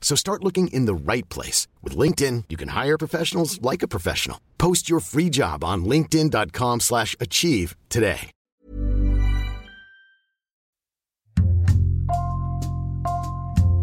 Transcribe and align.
So 0.00 0.16
start 0.16 0.42
looking 0.42 0.66
in 0.72 0.86
the 0.86 0.94
right 0.94 1.28
place. 1.28 1.68
With 1.84 1.96
LinkedIn, 1.96 2.46
you 2.48 2.56
can 2.56 2.70
hire 2.70 2.98
professionals 2.98 3.62
like 3.62 3.84
a 3.84 3.88
professional. 3.88 4.38
Post 4.58 4.90
your 4.90 4.98
free 4.98 5.30
job 5.30 5.62
on 5.62 5.84
linkedin.com 5.84 6.80
slash 6.80 7.14
achieve 7.20 7.76
today. 7.88 8.32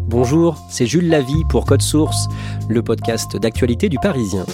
Bonjour, 0.08 0.56
c'est 0.70 0.86
Jules 0.86 1.10
Lavie 1.10 1.44
pour 1.50 1.66
Code 1.66 1.82
Source, 1.82 2.28
le 2.70 2.82
podcast 2.82 3.36
d'actualité 3.36 3.90
du 3.90 3.98
Parisien. 3.98 4.46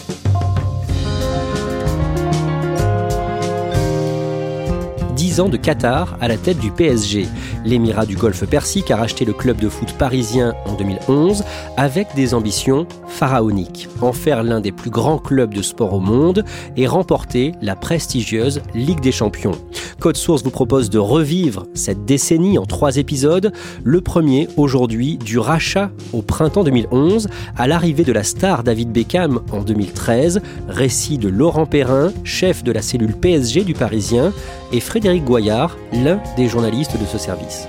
10 5.34 5.40
ans 5.40 5.48
de 5.48 5.56
Qatar 5.56 6.16
à 6.20 6.28
la 6.28 6.36
tête 6.36 6.60
du 6.60 6.70
PSG. 6.70 7.26
L'émirat 7.64 8.06
du 8.06 8.14
Golfe 8.14 8.46
Persique 8.46 8.92
a 8.92 8.96
racheté 8.96 9.24
le 9.24 9.32
club 9.32 9.56
de 9.56 9.68
foot 9.68 9.92
parisien 9.94 10.54
en 10.64 10.74
2011 10.74 11.42
avec 11.76 12.06
des 12.14 12.34
ambitions 12.34 12.86
pharaoniques. 13.08 13.88
En 14.00 14.12
faire 14.12 14.44
l'un 14.44 14.60
des 14.60 14.70
plus 14.70 14.90
grands 14.90 15.18
clubs 15.18 15.52
de 15.52 15.60
sport 15.60 15.92
au 15.92 15.98
monde 15.98 16.44
et 16.76 16.86
remporter 16.86 17.50
la 17.62 17.74
prestigieuse 17.74 18.62
Ligue 18.76 19.00
des 19.00 19.10
Champions. 19.10 19.58
Code 19.98 20.16
Source 20.16 20.44
vous 20.44 20.50
propose 20.50 20.90
de 20.90 20.98
revivre 20.98 21.66
cette 21.74 22.04
décennie 22.04 22.58
en 22.58 22.64
trois 22.66 22.98
épisodes. 22.98 23.52
Le 23.82 24.00
premier 24.00 24.48
aujourd'hui 24.56 25.16
du 25.16 25.38
rachat 25.38 25.90
au 26.12 26.22
printemps 26.22 26.62
2011 26.62 27.28
à 27.56 27.66
l'arrivée 27.66 28.04
de 28.04 28.12
la 28.12 28.22
star 28.22 28.62
David 28.62 28.92
Beckham 28.92 29.40
en 29.50 29.62
2013, 29.62 30.42
récit 30.68 31.18
de 31.18 31.28
Laurent 31.28 31.66
Perrin, 31.66 32.12
chef 32.22 32.62
de 32.62 32.70
la 32.70 32.82
cellule 32.82 33.14
PSG 33.14 33.64
du 33.64 33.74
Parisien, 33.74 34.32
et 34.74 34.80
Frédéric 34.80 35.22
Goyard, 35.22 35.78
l'un 35.92 36.20
des 36.36 36.48
journalistes 36.48 37.00
de 37.00 37.06
ce 37.06 37.16
service. 37.16 37.68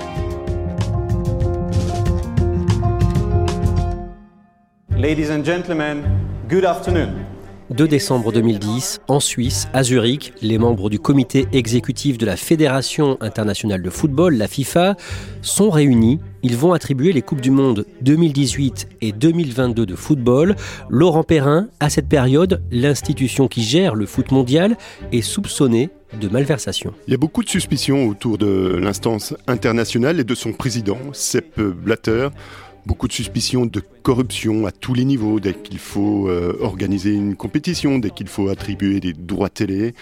Ladies 4.97 5.29
and 5.31 5.43
gentlemen, 5.45 6.01
good 6.49 6.65
afternoon. 6.65 7.13
2 7.69 7.87
décembre 7.87 8.31
2010, 8.31 9.01
en 9.07 9.19
Suisse, 9.19 9.67
à 9.73 9.83
Zurich, 9.83 10.33
les 10.41 10.57
membres 10.57 10.89
du 10.89 10.99
comité 10.99 11.47
exécutif 11.51 12.17
de 12.17 12.25
la 12.25 12.37
Fédération 12.37 13.17
internationale 13.21 13.83
de 13.83 13.89
football, 13.89 14.35
la 14.35 14.47
FIFA, 14.47 14.95
sont 15.41 15.69
réunis. 15.69 16.19
Ils 16.41 16.57
vont 16.57 16.73
attribuer 16.73 17.11
les 17.11 17.21
Coupes 17.21 17.41
du 17.41 17.51
Monde 17.51 17.85
2018 18.01 18.87
et 19.01 19.11
2022 19.11 19.85
de 19.85 19.95
football. 19.95 20.55
Laurent 20.89 21.23
Perrin, 21.23 21.67
à 21.79 21.89
cette 21.89 22.07
période, 22.07 22.63
l'institution 22.71 23.47
qui 23.47 23.63
gère 23.63 23.93
le 23.93 24.05
foot 24.05 24.31
mondial, 24.31 24.77
est 25.11 25.21
soupçonnée 25.21 25.89
de 26.19 26.27
malversation. 26.29 26.93
Il 27.07 27.11
y 27.11 27.13
a 27.13 27.17
beaucoup 27.17 27.43
de 27.43 27.49
suspicions 27.49 28.07
autour 28.07 28.37
de 28.37 28.75
l'instance 28.75 29.33
internationale 29.47 30.19
et 30.19 30.23
de 30.23 30.35
son 30.35 30.53
président, 30.53 30.97
Sepp 31.13 31.59
Blatter 31.59 32.29
beaucoup 32.85 33.07
de 33.07 33.13
suspicions 33.13 33.65
de 33.65 33.81
corruption 34.03 34.65
à 34.65 34.71
tous 34.71 34.93
les 34.93 35.05
niveaux, 35.05 35.39
dès 35.39 35.53
qu'il 35.53 35.79
faut 35.79 36.29
euh, 36.29 36.55
organiser 36.59 37.13
une 37.13 37.35
compétition, 37.35 37.99
dès 37.99 38.11
qu'il 38.11 38.27
faut 38.27 38.49
attribuer 38.49 38.99
des 38.99 39.13
droits 39.13 39.49
télé. 39.49 39.95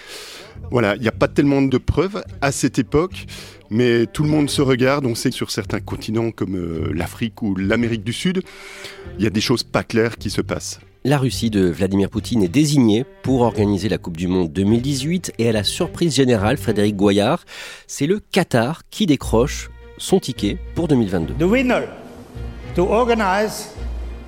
Voilà, 0.70 0.94
il 0.96 1.02
n'y 1.02 1.08
a 1.08 1.12
pas 1.12 1.28
tellement 1.28 1.62
de 1.62 1.78
preuves 1.78 2.22
à 2.40 2.52
cette 2.52 2.78
époque, 2.78 3.26
mais 3.70 4.06
tout 4.06 4.22
le 4.22 4.28
monde 4.28 4.50
se 4.50 4.62
regarde. 4.62 5.06
On 5.06 5.14
sait 5.14 5.30
que 5.30 5.36
sur 5.36 5.50
certains 5.50 5.80
continents 5.80 6.30
comme 6.30 6.56
euh, 6.56 6.92
l'Afrique 6.94 7.42
ou 7.42 7.54
l'Amérique 7.54 8.04
du 8.04 8.12
Sud, 8.12 8.42
il 9.18 9.24
y 9.24 9.26
a 9.26 9.30
des 9.30 9.40
choses 9.40 9.62
pas 9.62 9.82
claires 9.82 10.16
qui 10.18 10.30
se 10.30 10.40
passent. 10.40 10.80
La 11.06 11.18
Russie 11.18 11.50
de 11.50 11.66
Vladimir 11.66 12.08
Poutine 12.08 12.42
est 12.42 12.48
désignée 12.48 13.04
pour 13.22 13.42
organiser 13.42 13.90
la 13.90 13.98
Coupe 13.98 14.16
du 14.16 14.26
Monde 14.26 14.50
2018 14.54 15.34
et 15.38 15.50
à 15.50 15.52
la 15.52 15.62
surprise 15.62 16.14
générale, 16.14 16.56
Frédéric 16.56 16.96
Goyard, 16.96 17.44
c'est 17.86 18.06
le 18.06 18.20
Qatar 18.20 18.88
qui 18.88 19.04
décroche 19.04 19.68
son 19.98 20.18
ticket 20.18 20.56
pour 20.74 20.88
2022. 20.88 21.34
The 21.34 21.42
winner 21.42 21.82
to 22.74 22.84
organize 22.84 23.68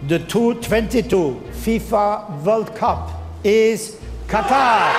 the 0.06 0.18
2022 0.18 1.36
FIFA 1.50 2.28
World 2.44 2.68
Cup 2.78 3.08
is 3.42 3.92
Qatar. 4.28 4.92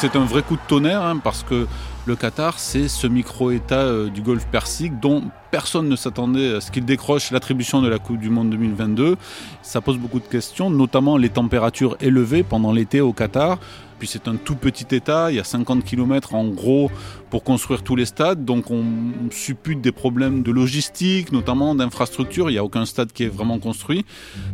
C'est 0.00 0.16
un 0.16 0.24
vrai 0.24 0.42
coup 0.42 0.56
de 0.56 0.66
tonnerre 0.66 1.02
hein, 1.02 1.20
parce 1.22 1.44
que 1.44 1.68
le 2.06 2.16
Qatar, 2.16 2.58
c'est 2.58 2.88
ce 2.88 3.06
micro-État 3.06 3.80
euh, 3.80 4.08
du 4.08 4.22
Golfe 4.22 4.46
Persique 4.46 4.98
dont 5.00 5.22
personne 5.50 5.88
ne 5.88 5.96
s'attendait 5.96 6.54
à 6.54 6.60
ce 6.60 6.70
qu'il 6.70 6.84
décroche 6.84 7.30
l'attribution 7.30 7.82
de 7.82 7.88
la 7.88 7.98
Coupe 7.98 8.18
du 8.18 8.30
Monde 8.30 8.50
2022. 8.50 9.16
Ça 9.62 9.80
pose 9.80 9.98
beaucoup 9.98 10.20
de 10.20 10.24
questions, 10.24 10.70
notamment 10.70 11.16
les 11.16 11.28
températures 11.28 11.96
élevées 12.00 12.42
pendant 12.42 12.72
l'été 12.72 13.00
au 13.00 13.12
Qatar. 13.12 13.58
Puis 13.98 14.08
c'est 14.08 14.28
un 14.28 14.36
tout 14.36 14.56
petit 14.56 14.94
État, 14.94 15.30
il 15.30 15.36
y 15.36 15.40
a 15.40 15.44
50 15.44 15.84
km 15.84 16.34
en 16.34 16.46
gros 16.48 16.90
pour 17.28 17.44
construire 17.44 17.82
tous 17.82 17.96
les 17.96 18.06
stades, 18.06 18.46
donc 18.46 18.70
on 18.70 18.82
suppute 19.30 19.82
des 19.82 19.92
problèmes 19.92 20.42
de 20.42 20.50
logistique, 20.50 21.32
notamment 21.32 21.74
d'infrastructure, 21.74 22.48
il 22.48 22.54
n'y 22.54 22.58
a 22.58 22.64
aucun 22.64 22.86
stade 22.86 23.12
qui 23.12 23.24
est 23.24 23.28
vraiment 23.28 23.58
construit. 23.58 24.06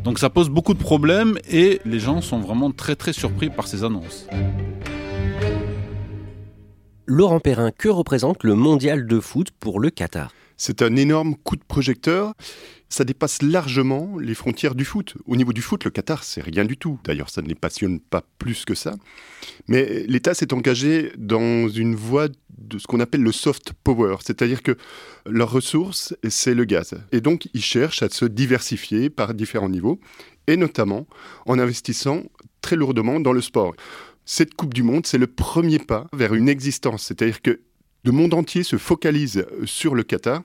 Donc 0.02 0.18
ça 0.18 0.30
pose 0.30 0.50
beaucoup 0.50 0.74
de 0.74 0.80
problèmes 0.80 1.38
et 1.48 1.80
les 1.84 2.00
gens 2.00 2.20
sont 2.22 2.40
vraiment 2.40 2.72
très 2.72 2.96
très 2.96 3.12
surpris 3.12 3.48
par 3.48 3.68
ces 3.68 3.84
annonces. 3.84 4.26
Laurent 7.08 7.38
Perrin, 7.38 7.70
que 7.70 7.88
représente 7.88 8.42
le 8.42 8.56
mondial 8.56 9.06
de 9.06 9.20
foot 9.20 9.52
pour 9.60 9.78
le 9.78 9.90
Qatar? 9.90 10.32
C'est 10.56 10.82
un 10.82 10.96
énorme 10.96 11.36
coup 11.36 11.54
de 11.54 11.62
projecteur. 11.62 12.34
Ça 12.88 13.04
dépasse 13.04 13.42
largement 13.42 14.18
les 14.18 14.34
frontières 14.34 14.74
du 14.74 14.84
foot. 14.84 15.14
Au 15.24 15.36
niveau 15.36 15.52
du 15.52 15.62
foot, 15.62 15.84
le 15.84 15.92
Qatar, 15.92 16.24
c'est 16.24 16.40
rien 16.40 16.64
du 16.64 16.76
tout. 16.76 16.98
D'ailleurs, 17.04 17.30
ça 17.30 17.42
ne 17.42 17.46
les 17.46 17.54
passionne 17.54 18.00
pas 18.00 18.24
plus 18.38 18.64
que 18.64 18.74
ça. 18.74 18.94
Mais 19.68 20.04
l'État 20.08 20.34
s'est 20.34 20.52
engagé 20.52 21.12
dans 21.16 21.68
une 21.68 21.94
voie 21.94 22.26
de 22.58 22.78
ce 22.78 22.88
qu'on 22.88 22.98
appelle 22.98 23.22
le 23.22 23.32
soft 23.32 23.72
power, 23.84 24.16
c'est-à-dire 24.24 24.64
que 24.64 24.76
leur 25.26 25.52
ressource, 25.52 26.16
c'est 26.28 26.54
le 26.54 26.64
gaz. 26.64 26.94
Et 27.12 27.20
donc, 27.20 27.48
ils 27.54 27.62
cherchent 27.62 28.02
à 28.02 28.08
se 28.08 28.24
diversifier 28.24 29.10
par 29.10 29.32
différents 29.32 29.68
niveaux, 29.68 30.00
et 30.48 30.56
notamment 30.56 31.06
en 31.44 31.60
investissant 31.60 32.22
très 32.62 32.74
lourdement 32.74 33.20
dans 33.20 33.32
le 33.32 33.40
sport 33.40 33.76
cette 34.26 34.54
Coupe 34.54 34.74
du 34.74 34.82
Monde, 34.82 35.06
c'est 35.06 35.18
le 35.18 35.28
premier 35.28 35.78
pas 35.78 36.08
vers 36.12 36.34
une 36.34 36.48
existence. 36.48 37.04
C'est-à-dire 37.04 37.40
que 37.40 37.60
le 38.04 38.12
monde 38.12 38.34
entier 38.34 38.64
se 38.64 38.76
focalise 38.76 39.46
sur 39.64 39.94
le 39.94 40.02
Qatar 40.02 40.42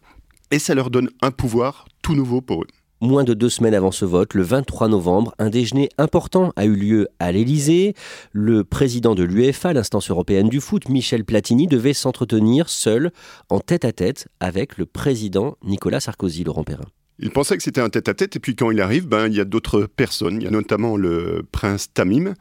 et 0.51 0.59
ça 0.59 0.75
leur 0.75 0.91
donne 0.91 1.09
un 1.21 1.31
pouvoir 1.31 1.85
tout 2.01 2.13
nouveau 2.13 2.41
pour 2.41 2.63
eux. 2.63 2.67
Moins 3.01 3.23
de 3.23 3.33
deux 3.33 3.49
semaines 3.49 3.73
avant 3.73 3.91
ce 3.91 4.05
vote, 4.05 4.35
le 4.35 4.43
23 4.43 4.87
novembre, 4.87 5.33
un 5.39 5.49
déjeuner 5.49 5.89
important 5.97 6.53
a 6.55 6.65
eu 6.65 6.75
lieu 6.75 7.07
à 7.17 7.31
l'Élysée. 7.31 7.95
Le 8.31 8.63
président 8.63 9.15
de 9.15 9.23
l'UEFA, 9.23 9.73
l'instance 9.73 10.11
européenne 10.11 10.49
du 10.49 10.61
foot, 10.61 10.87
Michel 10.87 11.25
Platini, 11.25 11.65
devait 11.65 11.93
s'entretenir 11.93 12.69
seul, 12.69 13.11
en 13.49 13.59
tête-à-tête, 13.59 14.27
avec 14.39 14.77
le 14.77 14.85
président 14.85 15.57
Nicolas 15.63 15.99
Sarkozy, 15.99 16.43
Laurent 16.43 16.63
Perrin. 16.63 16.85
Il 17.17 17.31
pensait 17.31 17.57
que 17.57 17.63
c'était 17.63 17.81
un 17.81 17.89
tête-à-tête, 17.89 18.35
et 18.35 18.39
puis 18.39 18.55
quand 18.55 18.69
il 18.69 18.79
arrive, 18.81 19.07
ben, 19.07 19.25
il 19.27 19.33
y 19.33 19.39
a 19.39 19.45
d'autres 19.45 19.87
personnes. 19.87 20.35
Il 20.35 20.43
y 20.43 20.47
a 20.47 20.51
notamment 20.51 20.95
le 20.95 21.43
prince 21.51 21.91
Tamim, 21.91 22.35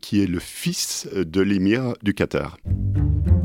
qui 0.00 0.22
est 0.22 0.26
le 0.26 0.38
fils 0.38 1.08
de 1.14 1.40
l'émir 1.40 1.94
du 2.02 2.14
Qatar. 2.14 2.56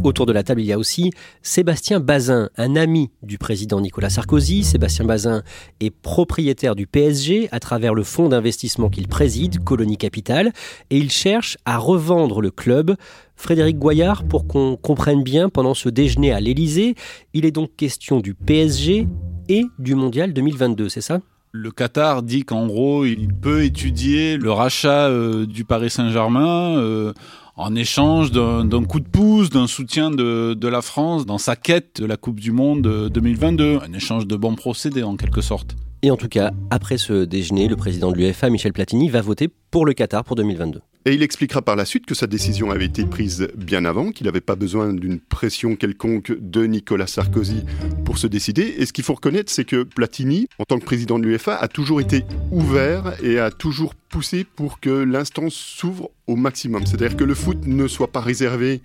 Autour 0.05 0.27
de 0.27 0.33
la 0.33 0.43
table, 0.43 0.61
il 0.61 0.67
y 0.67 0.71
a 0.71 0.77
aussi 0.77 1.09
Sébastien 1.41 1.99
Bazin, 1.99 2.49
un 2.57 2.75
ami 2.75 3.09
du 3.23 3.39
président 3.39 3.81
Nicolas 3.81 4.11
Sarkozy. 4.11 4.63
Sébastien 4.63 5.03
Bazin 5.03 5.41
est 5.79 5.89
propriétaire 5.89 6.75
du 6.75 6.85
PSG 6.85 7.49
à 7.51 7.59
travers 7.59 7.95
le 7.95 8.03
fonds 8.03 8.29
d'investissement 8.29 8.89
qu'il 8.89 9.07
préside, 9.07 9.63
Colonie 9.63 9.97
Capital, 9.97 10.53
et 10.91 10.97
il 10.97 11.09
cherche 11.09 11.57
à 11.65 11.79
revendre 11.79 12.39
le 12.39 12.51
club. 12.51 12.95
Frédéric 13.35 13.79
Goyard, 13.79 14.25
pour 14.25 14.45
qu'on 14.45 14.77
comprenne 14.77 15.23
bien, 15.23 15.49
pendant 15.49 15.73
ce 15.73 15.89
déjeuner 15.89 16.31
à 16.31 16.39
l'Élysée, 16.39 16.93
il 17.33 17.43
est 17.45 17.51
donc 17.51 17.75
question 17.75 18.19
du 18.19 18.35
PSG 18.35 19.07
et 19.49 19.65
du 19.79 19.95
Mondial 19.95 20.33
2022, 20.33 20.87
c'est 20.87 21.01
ça? 21.01 21.19
Le 21.55 21.71
Qatar 21.71 22.21
dit 22.21 22.43
qu'en 22.43 22.67
gros, 22.67 23.05
il 23.05 23.33
peut 23.33 23.63
étudier 23.63 24.35
le 24.35 24.51
rachat 24.51 25.07
euh, 25.07 25.45
du 25.45 25.63
Paris 25.63 25.89
Saint-Germain 25.89 26.77
euh, 26.77 27.13
en 27.55 27.75
échange 27.75 28.31
d'un 28.31 28.83
coup 28.83 28.99
de 28.99 29.07
pouce, 29.07 29.49
d'un 29.49 29.65
soutien 29.65 30.11
de, 30.11 30.53
de, 30.53 30.67
la 30.67 30.81
France 30.81 31.25
dans 31.25 31.37
sa 31.37 31.55
quête 31.55 32.01
de 32.01 32.05
la 32.05 32.17
Coupe 32.17 32.41
du 32.41 32.51
Monde 32.51 33.09
2022. 33.09 33.79
Un 33.87 33.93
échange 33.93 34.27
de 34.27 34.35
bons 34.35 34.55
procédés 34.55 35.03
en 35.03 35.15
quelque 35.15 35.39
sorte. 35.39 35.77
Et 36.01 36.11
en 36.11 36.17
tout 36.17 36.27
cas, 36.27 36.51
après 36.71 36.97
ce 36.97 37.23
déjeuner, 37.23 37.69
le 37.69 37.77
président 37.77 38.11
de 38.11 38.17
l'UEFA, 38.17 38.49
Michel 38.49 38.73
Platini, 38.73 39.07
va 39.07 39.21
voter 39.21 39.47
pour 39.71 39.85
le 39.85 39.93
Qatar 39.93 40.25
pour 40.25 40.35
2022. 40.35 40.81
Et 41.07 41.13
il 41.13 41.21
expliquera 41.21 41.61
par 41.61 41.75
la 41.75 41.85
suite 41.85 42.07
que 42.07 42.15
sa 42.15 42.25
décision 42.25 42.71
avait 42.71 42.85
été 42.85 43.05
prise 43.05 43.47
bien 43.55 43.85
avant, 43.85 44.11
qu'il 44.11 44.25
n'avait 44.25 44.41
pas 44.41 44.55
besoin 44.55 44.91
d'une 44.91 45.19
pression 45.19 45.75
quelconque 45.75 46.35
de 46.39 46.65
Nicolas 46.65 47.05
Sarkozy 47.05 47.63
pour 48.05 48.17
se 48.17 48.25
décider. 48.25 48.73
Et 48.79 48.87
ce 48.87 48.93
qu'il 48.93 49.03
faut 49.03 49.13
reconnaître, 49.13 49.51
c'est 49.51 49.65
que 49.65 49.83
Platini, 49.83 50.47
en 50.57 50.63
tant 50.63 50.79
que 50.79 50.85
président 50.85 51.19
de 51.19 51.25
l'UEFA, 51.25 51.57
a 51.57 51.67
toujours 51.67 52.01
été 52.01 52.23
ouvert 52.49 53.13
et 53.23 53.37
a 53.37 53.51
toujours 53.51 53.93
poussé 53.93 54.47
pour 54.55 54.79
que 54.79 54.89
l'instance 54.89 55.53
s'ouvre 55.53 56.09
au 56.25 56.35
maximum. 56.35 56.87
C'est-à-dire 56.87 57.15
que 57.15 57.23
le 57.23 57.35
foot 57.35 57.67
ne 57.67 57.87
soit 57.87 58.11
pas 58.11 58.21
réservé 58.21 58.81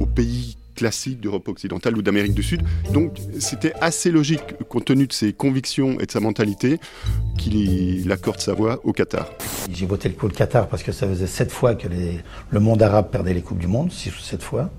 aux 0.00 0.06
pays 0.06 0.56
classique 0.74 1.20
d'Europe 1.20 1.48
occidentale 1.48 1.96
ou 1.96 2.02
d'Amérique 2.02 2.34
du 2.34 2.42
Sud. 2.42 2.62
Donc 2.92 3.16
c'était 3.38 3.72
assez 3.80 4.10
logique, 4.10 4.40
compte 4.68 4.86
tenu 4.86 5.06
de 5.06 5.12
ses 5.12 5.32
convictions 5.32 5.98
et 6.00 6.06
de 6.06 6.10
sa 6.10 6.20
mentalité, 6.20 6.78
qu'il 7.38 8.10
accorde 8.12 8.40
sa 8.40 8.54
voix 8.54 8.80
au 8.84 8.92
Qatar. 8.92 9.30
J'ai 9.72 9.86
voté 9.86 10.08
pour 10.10 10.28
le 10.28 10.34
Qatar 10.34 10.68
parce 10.68 10.82
que 10.82 10.92
ça 10.92 11.06
faisait 11.06 11.26
sept 11.26 11.50
fois 11.50 11.74
que 11.74 11.88
le 12.50 12.60
monde 12.60 12.82
arabe 12.82 13.10
perdait 13.10 13.34
les 13.34 13.42
Coupes 13.42 13.58
du 13.58 13.66
Monde, 13.66 13.92
six 13.92 14.10
ou 14.10 14.20
sept 14.20 14.42
fois, 14.42 14.70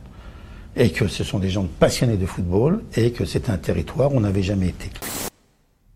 et 0.76 0.92
que 0.92 1.08
ce 1.08 1.24
sont 1.24 1.40
des 1.40 1.50
gens 1.50 1.68
passionnés 1.80 2.18
de 2.18 2.26
football, 2.26 2.84
et 2.96 3.12
que 3.12 3.26
c'est 3.26 3.50
un 3.50 3.58
territoire 3.58 4.14
où 4.14 4.18
on 4.18 4.22
n'avait 4.22 4.44
jamais 4.44 4.70
été. 4.70 4.90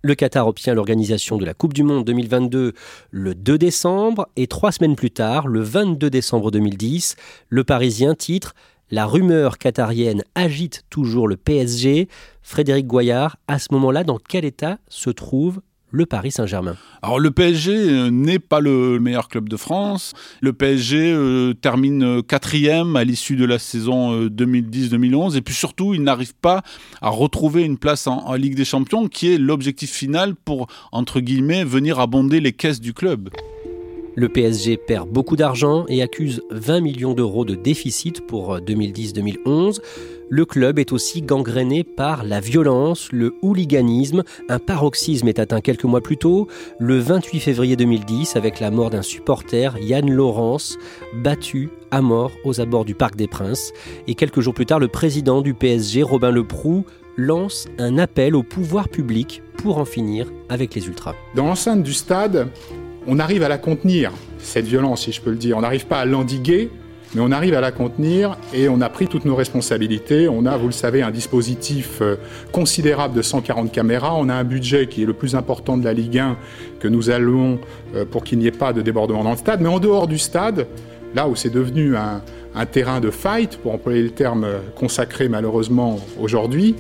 Le 0.02 0.14
Qatar 0.14 0.48
obtient 0.48 0.76
l'organisation 0.76 1.38
de 1.38 1.46
la 1.46 1.56
Coupe 1.56 1.74
du 1.74 1.82
Monde 1.82 2.06
2022 2.06 2.74
le 3.10 3.34
2 3.34 3.58
décembre 3.58 4.28
et 4.36 4.46
trois 4.46 4.72
semaines 4.72 4.96
plus 4.96 5.10
tard, 5.10 5.48
le 5.48 5.62
22 5.62 6.12
décembre 6.12 6.52
2010, 6.52 7.16
le 7.50 7.64
Parisien 7.64 8.14
titre 8.14 8.54
la 8.92 9.06
rumeur 9.06 9.58
qatarienne 9.58 10.24
agite 10.36 10.84
toujours 10.90 11.28
le 11.28 11.38
PSG. 11.38 12.08
Frédéric 12.42 12.88
Goyard, 12.88 13.38
à 13.48 13.60
ce 13.60 13.68
moment-là, 13.72 14.04
dans 14.04 14.20
quel 14.20 14.46
état 14.46 14.78
se 14.88 15.10
trouve 15.10 15.62
le 15.92 16.06
Paris 16.06 16.32
Saint-Germain? 16.32 16.76
Alors 17.02 17.20
le 17.20 17.32
PSG 17.32 17.72
euh, 17.72 18.10
n'est 18.10 18.40
pas 18.40 18.60
le 18.60 19.00
meilleur 19.00 19.30
club 19.30 19.50
de 19.50 19.58
France. 19.58 20.14
Le 20.42 20.54
PSG 20.54 21.14
euh, 21.14 21.54
termine 21.54 22.04
euh, 22.04 22.22
quatrième 22.22 22.96
à 22.96 23.04
l'issue 23.04 23.36
de 23.36 23.46
la 23.46 23.60
saison 23.60 24.28
2010-2011 24.28 25.38
et 25.38 25.42
puis 25.42 25.56
surtout 25.56 25.94
il 25.94 26.04
n'arrive 26.04 26.36
pas 26.36 26.62
à 27.02 27.10
retrouver 27.10 27.64
une 27.64 27.78
place 27.78 28.08
en, 28.08 28.34
Ligue 28.36 28.56
des 28.56 28.66
Champions 28.66 29.08
qui 29.08 29.34
est 29.34 29.38
l'objectif 29.38 29.92
final 29.92 30.36
pour 30.36 30.68
entre 30.92 31.22
guillemets 31.22 31.64
venir 31.64 32.00
abonder 32.00 32.42
les 32.42 32.52
caisses 32.52 32.82
du 32.82 32.94
club. 32.94 33.30
Le 34.16 34.30
PSG 34.30 34.78
perd 34.78 35.10
beaucoup 35.10 35.36
d'argent 35.36 35.84
et 35.90 36.02
accuse 36.02 36.42
20 36.50 36.80
millions 36.80 37.14
d'euros 37.14 37.44
de 37.44 37.54
déficit 37.54 38.26
pour 38.26 38.60
2010-2011. 38.60 39.82
Le 40.30 40.46
club 40.46 40.80
est 40.80 40.94
aussi 40.94 41.22
gangréné 41.22 41.84
par 41.84 42.24
la 42.24 42.40
violence, 42.40 43.10
le 43.12 43.36
hooliganisme. 43.42 44.24
Un 44.48 44.58
paroxysme 44.58 45.28
est 45.28 45.38
atteint 45.38 45.60
quelques 45.60 45.84
mois 45.84 46.00
plus 46.00 46.16
tôt, 46.16 46.48
le 46.80 46.98
28 46.98 47.42
février 47.42 47.76
2010, 47.76 48.38
avec 48.38 48.62
la 48.62 48.72
mort 48.72 48.90
d'un 48.90 49.02
supporter, 49.02 49.78
Yann 49.82 50.10
Laurence, 50.10 50.78
battu 51.14 51.70
à 51.92 52.02
mort 52.02 52.32
aux 52.46 52.62
abords 52.62 52.86
du 52.86 52.96
Parc 52.96 53.18
des 53.18 53.28
Princes. 53.28 53.74
Et 54.08 54.16
quelques 54.16 54.40
jours 54.40 54.54
plus 54.54 54.66
tard, 54.66 54.80
le 54.80 54.88
président 54.88 55.42
du 55.42 55.54
PSG, 55.54 56.04
Robin 56.04 56.32
Leproux, 56.32 56.86
lance 57.18 57.68
un 57.78 57.98
appel 57.98 58.36
au 58.36 58.44
pouvoir 58.44 58.88
public 58.88 59.42
pour 59.58 59.78
en 59.78 59.86
finir 59.86 60.32
avec 60.50 60.74
les 60.74 60.88
ultras. 60.88 61.16
Dans 61.36 61.46
l'enceinte 61.46 61.84
du 61.84 61.94
stade, 61.94 62.50
on 63.08 63.20
arrive 63.20 63.44
à 63.44 63.50
la 63.50 63.58
contenir, 63.58 64.12
cette 64.40 64.66
violence, 64.66 65.04
si 65.04 65.12
je 65.12 65.22
peux 65.22 65.32
le 65.32 65.38
dire. 65.38 65.58
On 65.58 65.62
n'arrive 65.62 65.86
pas 65.86 66.00
à 66.00 66.06
l'endiguer, 66.06 66.70
mais 67.14 67.22
on 67.22 67.32
arrive 67.32 67.54
à 67.54 67.62
la 67.62 67.72
contenir 67.72 68.38
et 68.54 68.68
on 68.68 68.82
a 68.82 68.90
pris 68.90 69.08
toutes 69.08 69.26
nos 69.26 69.36
responsabilités. 69.36 70.28
On 70.28 70.46
a, 70.46 70.58
vous 70.58 70.68
le 70.68 70.74
savez, 70.74 71.02
un 71.02 71.12
dispositif 71.12 72.00
euh, 72.02 72.16
considérable 72.52 73.16
de 73.16 73.22
140 73.22 73.72
caméras. 73.72 74.16
On 74.16 74.30
a 74.30 74.34
un 74.34 74.44
budget 74.44 74.88
qui 74.88 75.04
est 75.04 75.06
le 75.06 75.14
plus 75.14 75.36
important 75.36 75.78
de 75.78 75.86
la 75.86 75.94
Ligue 75.94 76.18
1 76.18 76.38
que 76.80 76.88
nous 76.88 77.10
allons 77.10 77.60
euh, 77.96 78.06
pour 78.06 78.24
qu'il 78.24 78.40
n'y 78.40 78.48
ait 78.48 78.52
pas 78.52 78.74
de 78.74 78.82
débordement 78.82 79.24
dans 79.24 79.32
le 79.32 79.38
stade. 79.38 79.62
Mais 79.62 79.70
en 79.70 79.80
dehors 79.80 80.08
du 80.08 80.18
stade, 80.18 80.68
là 81.14 81.28
où 81.28 81.36
c'est 81.36 81.52
devenu 81.52 81.96
un, 81.96 82.22
un 82.54 82.66
terrain 82.66 83.00
de 83.00 83.12
fight, 83.12 83.58
pour 83.58 83.74
employer 83.74 84.02
le 84.02 84.12
terme 84.12 84.48
consacré 84.76 85.30
malheureusement 85.30 86.00
aujourd'hui, 86.20 86.76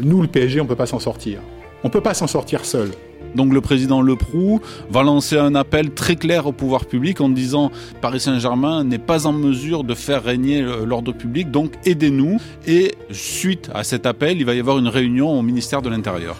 nous, 0.00 0.22
le 0.22 0.28
PSG, 0.28 0.60
on 0.60 0.64
ne 0.64 0.68
peut 0.68 0.76
pas 0.76 0.86
s'en 0.86 0.98
sortir. 0.98 1.40
On 1.82 1.88
ne 1.88 1.92
peut 1.92 2.00
pas 2.00 2.14
s'en 2.14 2.26
sortir 2.26 2.64
seul. 2.64 2.90
Donc 3.34 3.52
le 3.52 3.60
président 3.60 4.00
Leproux 4.00 4.60
va 4.90 5.02
lancer 5.02 5.36
un 5.38 5.54
appel 5.54 5.90
très 5.90 6.16
clair 6.16 6.46
au 6.46 6.52
pouvoir 6.52 6.86
public 6.86 7.20
en 7.20 7.28
disant 7.28 7.70
Paris 8.00 8.20
Saint-Germain 8.20 8.84
n'est 8.84 8.98
pas 8.98 9.26
en 9.26 9.32
mesure 9.32 9.84
de 9.84 9.94
faire 9.94 10.22
régner 10.24 10.62
l'ordre 10.62 11.12
public, 11.12 11.50
donc 11.50 11.72
aidez-nous. 11.84 12.38
Et 12.66 12.94
suite 13.10 13.70
à 13.74 13.84
cet 13.84 14.06
appel, 14.06 14.38
il 14.38 14.44
va 14.44 14.54
y 14.54 14.60
avoir 14.60 14.78
une 14.78 14.88
réunion 14.88 15.38
au 15.38 15.42
ministère 15.42 15.82
de 15.82 15.88
l'Intérieur. 15.88 16.36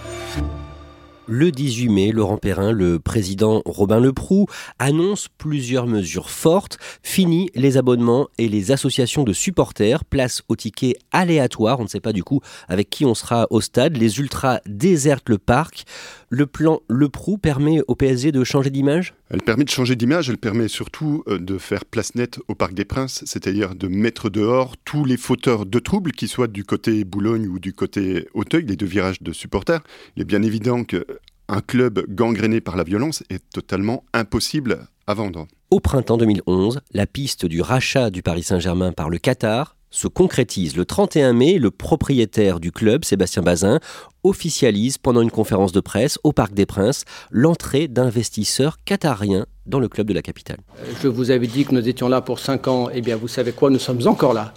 Le 1.30 1.50
18 1.50 1.90
mai, 1.90 2.10
Laurent 2.10 2.38
Perrin, 2.38 2.72
le 2.72 2.98
président 2.98 3.60
Robin 3.66 4.00
Leproux, 4.00 4.46
annonce 4.78 5.28
plusieurs 5.36 5.86
mesures 5.86 6.30
fortes. 6.30 6.78
Fini 7.02 7.50
les 7.54 7.76
abonnements 7.76 8.28
et 8.38 8.48
les 8.48 8.72
associations 8.72 9.24
de 9.24 9.34
supporters. 9.34 10.06
Place 10.06 10.40
au 10.48 10.56
ticket 10.56 10.94
aléatoire. 11.12 11.80
On 11.80 11.82
ne 11.82 11.88
sait 11.88 12.00
pas 12.00 12.14
du 12.14 12.24
coup 12.24 12.40
avec 12.66 12.88
qui 12.88 13.04
on 13.04 13.14
sera 13.14 13.46
au 13.50 13.60
stade. 13.60 13.98
Les 13.98 14.20
ultras 14.20 14.60
désertent 14.64 15.28
le 15.28 15.36
parc. 15.36 15.84
Le 16.30 16.46
plan 16.46 16.80
Leproux 16.90 17.38
permet 17.38 17.80
au 17.88 17.94
PSG 17.94 18.32
de 18.32 18.44
changer 18.44 18.68
d'image? 18.68 19.14
Elle 19.30 19.40
permet 19.40 19.64
de 19.64 19.70
changer 19.70 19.96
d'image. 19.96 20.28
Elle 20.28 20.36
permet 20.36 20.68
surtout 20.68 21.24
euh, 21.26 21.38
de 21.38 21.56
faire 21.56 21.86
place 21.86 22.14
nette 22.16 22.38
au 22.48 22.54
Parc 22.54 22.74
des 22.74 22.84
Princes, 22.84 23.22
c'est-à-dire 23.24 23.74
de 23.74 23.88
mettre 23.88 24.28
dehors 24.28 24.76
tous 24.84 25.06
les 25.06 25.16
fauteurs 25.16 25.64
de 25.64 25.78
troubles, 25.78 26.12
qu'ils 26.12 26.28
soient 26.28 26.46
du 26.46 26.64
côté 26.64 27.04
Boulogne 27.04 27.48
ou 27.48 27.58
du 27.58 27.72
côté 27.72 28.28
Auteuil, 28.34 28.66
les 28.66 28.76
deux 28.76 28.84
virages 28.84 29.22
de 29.22 29.32
supporters. 29.32 29.80
Il 30.16 30.22
est 30.22 30.26
bien 30.26 30.42
évident 30.42 30.84
que 30.84 31.06
un 31.48 31.62
club 31.62 32.04
gangréné 32.10 32.60
par 32.60 32.76
la 32.76 32.84
violence 32.84 33.22
est 33.30 33.42
totalement 33.48 34.04
impossible 34.12 34.86
à 35.06 35.14
vendre. 35.14 35.48
Au 35.70 35.80
printemps 35.80 36.18
2011, 36.18 36.82
la 36.92 37.06
piste 37.06 37.46
du 37.46 37.62
rachat 37.62 38.10
du 38.10 38.22
Paris 38.22 38.42
Saint-Germain 38.42 38.92
par 38.92 39.08
le 39.08 39.16
Qatar 39.16 39.77
se 39.90 40.08
concrétise. 40.08 40.76
Le 40.76 40.84
31 40.84 41.32
mai, 41.32 41.58
le 41.58 41.70
propriétaire 41.70 42.60
du 42.60 42.72
club, 42.72 43.04
Sébastien 43.04 43.42
Bazin, 43.42 43.80
officialise 44.24 44.98
pendant 44.98 45.22
une 45.22 45.30
conférence 45.30 45.72
de 45.72 45.80
presse 45.80 46.18
au 46.24 46.32
Parc 46.32 46.52
des 46.52 46.66
Princes 46.66 47.04
l'entrée 47.30 47.88
d'investisseurs 47.88 48.76
qatariens 48.84 49.46
dans 49.66 49.80
le 49.80 49.88
club 49.88 50.06
de 50.08 50.14
la 50.14 50.22
capitale. 50.22 50.58
Je 51.02 51.08
vous 51.08 51.30
avais 51.30 51.46
dit 51.46 51.64
que 51.64 51.74
nous 51.74 51.88
étions 51.88 52.08
là 52.08 52.20
pour 52.20 52.38
5 52.38 52.68
ans. 52.68 52.88
Eh 52.92 53.00
bien, 53.00 53.16
vous 53.16 53.28
savez 53.28 53.52
quoi? 53.52 53.70
Nous 53.70 53.78
sommes 53.78 54.06
encore 54.06 54.34
là 54.34 54.52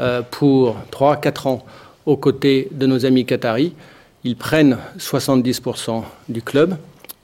euh, 0.00 0.22
pour 0.22 0.76
3-4 0.90 1.48
ans 1.48 1.64
aux 2.06 2.16
côtés 2.16 2.68
de 2.72 2.86
nos 2.86 3.06
amis 3.06 3.24
qataris. 3.24 3.74
Ils 4.24 4.36
prennent 4.36 4.78
70% 4.98 6.02
du 6.28 6.42
club. 6.42 6.76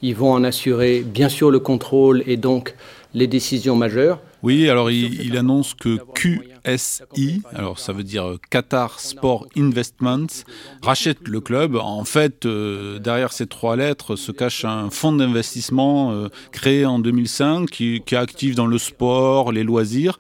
Ils 0.03 0.15
vont 0.15 0.33
en 0.33 0.45
assurer 0.45 1.01
bien 1.01 1.29
sûr 1.29 1.51
le 1.51 1.59
contrôle 1.59 2.23
et 2.27 2.37
donc 2.37 2.75
les 3.15 3.27
décisions 3.27 3.77
majeures. 3.77 4.21
Oui, 4.43 4.69
alors 4.71 4.91
il, 4.91 5.37
annonce 5.37 5.75
que 5.75 5.99
QSI, 6.65 7.43
alors 7.55 7.79
ça 7.79 7.93
veut 7.93 8.03
dire 8.03 8.37
Qatar 8.51 9.01
Sport 9.01 9.47
Investments, 9.57 10.45
rachète 10.83 11.29
le 11.29 11.41
club. 11.41 11.77
En 11.77 12.05
fait, 12.05 12.47
euh, 12.47 12.99
derrière 12.99 13.33
ces 13.33 13.47
trois 13.47 13.77
lettres 13.77 14.17
se 14.17 14.33
cache 14.33 14.65
un 14.65 14.91
fonds 14.91 15.13
d'investissement 15.13 16.13
euh, 16.13 16.29
créé 16.53 16.87
en 16.87 16.99
2005 16.99 17.69
qui, 17.71 18.03
qui 18.05 18.15
est 18.15 18.19
actif 18.19 18.55
dans 18.55 18.67
le 18.67 18.79
sport, 18.79 19.53
les 19.53 19.65
loisirs. 19.65 20.19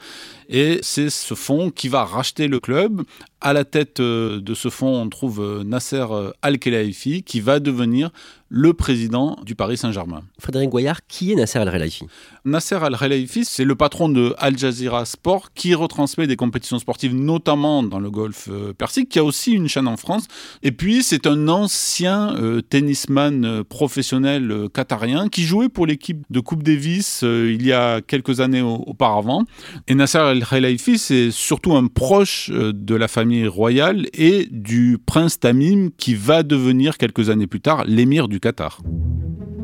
Et 0.49 0.80
c'est 0.82 1.11
ce 1.11 1.35
fonds 1.35 1.70
qui 1.70 1.88
va 1.88 2.04
racheter 2.04 2.49
le 2.49 2.59
club 2.59 3.04
à 3.40 3.52
la 3.52 3.64
tête 3.64 4.00
euh, 4.00 4.40
de 4.40 4.54
ce 4.54 4.68
fonds, 4.68 5.00
on 5.00 5.09
trouve 5.09 5.40
euh, 5.40 5.64
Nasser 5.64 6.04
euh, 6.11 6.30
Al-Khelaifi, 6.42 7.23
qui 7.23 7.40
va 7.40 7.59
devenir 7.59 8.11
le 8.49 8.75
président 8.75 9.38
du 9.44 9.54
Paris 9.54 9.76
Saint-Germain. 9.76 10.23
Frédéric 10.38 10.70
Goyard, 10.70 11.06
qui 11.06 11.32
est 11.32 11.37
Nasser 11.37 11.59
Al-Khelaifi? 11.59 12.06
Nasser 12.44 12.75
Al-Khelaifi, 12.82 13.44
c'est 13.44 13.64
le 13.64 13.75
patron 13.76 14.09
de 14.09 14.35
Al 14.38 14.59
Jazeera 14.59 15.04
Sport, 15.04 15.52
qui 15.54 15.75
retransmet 15.75 16.26
des 16.26 16.37
compétitions 16.40 16.78
sportives, 16.78 17.14
notamment 17.14 17.82
dans 17.82 18.00
le 18.00 18.11
golfe 18.11 18.49
Persique, 18.78 19.11
qui 19.11 19.18
a 19.18 19.25
aussi 19.25 19.52
une 19.52 19.68
chaîne 19.68 19.87
en 19.87 19.99
France. 19.99 20.26
Et 20.62 20.73
puis, 20.73 21.02
c'est 21.02 21.26
un 21.26 21.49
ancien 21.49 22.35
tennisman 22.70 23.62
professionnel 23.64 24.68
qatarien 24.73 25.28
qui 25.28 25.42
jouait 25.42 25.68
pour 25.68 25.87
l'équipe 25.87 26.25
de 26.30 26.40
Coupe 26.40 26.62
Davis 26.62 27.20
il 27.23 27.64
y 27.64 27.73
a 27.73 28.00
quelques 28.00 28.40
années 28.40 28.62
auparavant. 28.62 29.44
Et 29.87 29.94
Nasser 29.94 30.18
Al-Khelaifi, 30.18 30.99
c'est 30.99 31.30
surtout 31.30 31.76
un 31.76 31.87
proche 31.87 32.50
de 32.50 32.94
la 32.94 33.06
famille 33.06 33.47
royale 33.47 34.06
et 34.14 34.49
du 34.50 34.99
prince 35.04 35.38
Tamim 35.38 35.90
qui 35.99 36.14
va 36.14 36.42
devenir 36.42 36.97
quelques 36.97 37.28
années 37.28 37.47
plus 37.47 37.61
tard 37.61 37.85
l'émir 37.85 38.28
du 38.28 38.40
Qatar. 38.40 38.80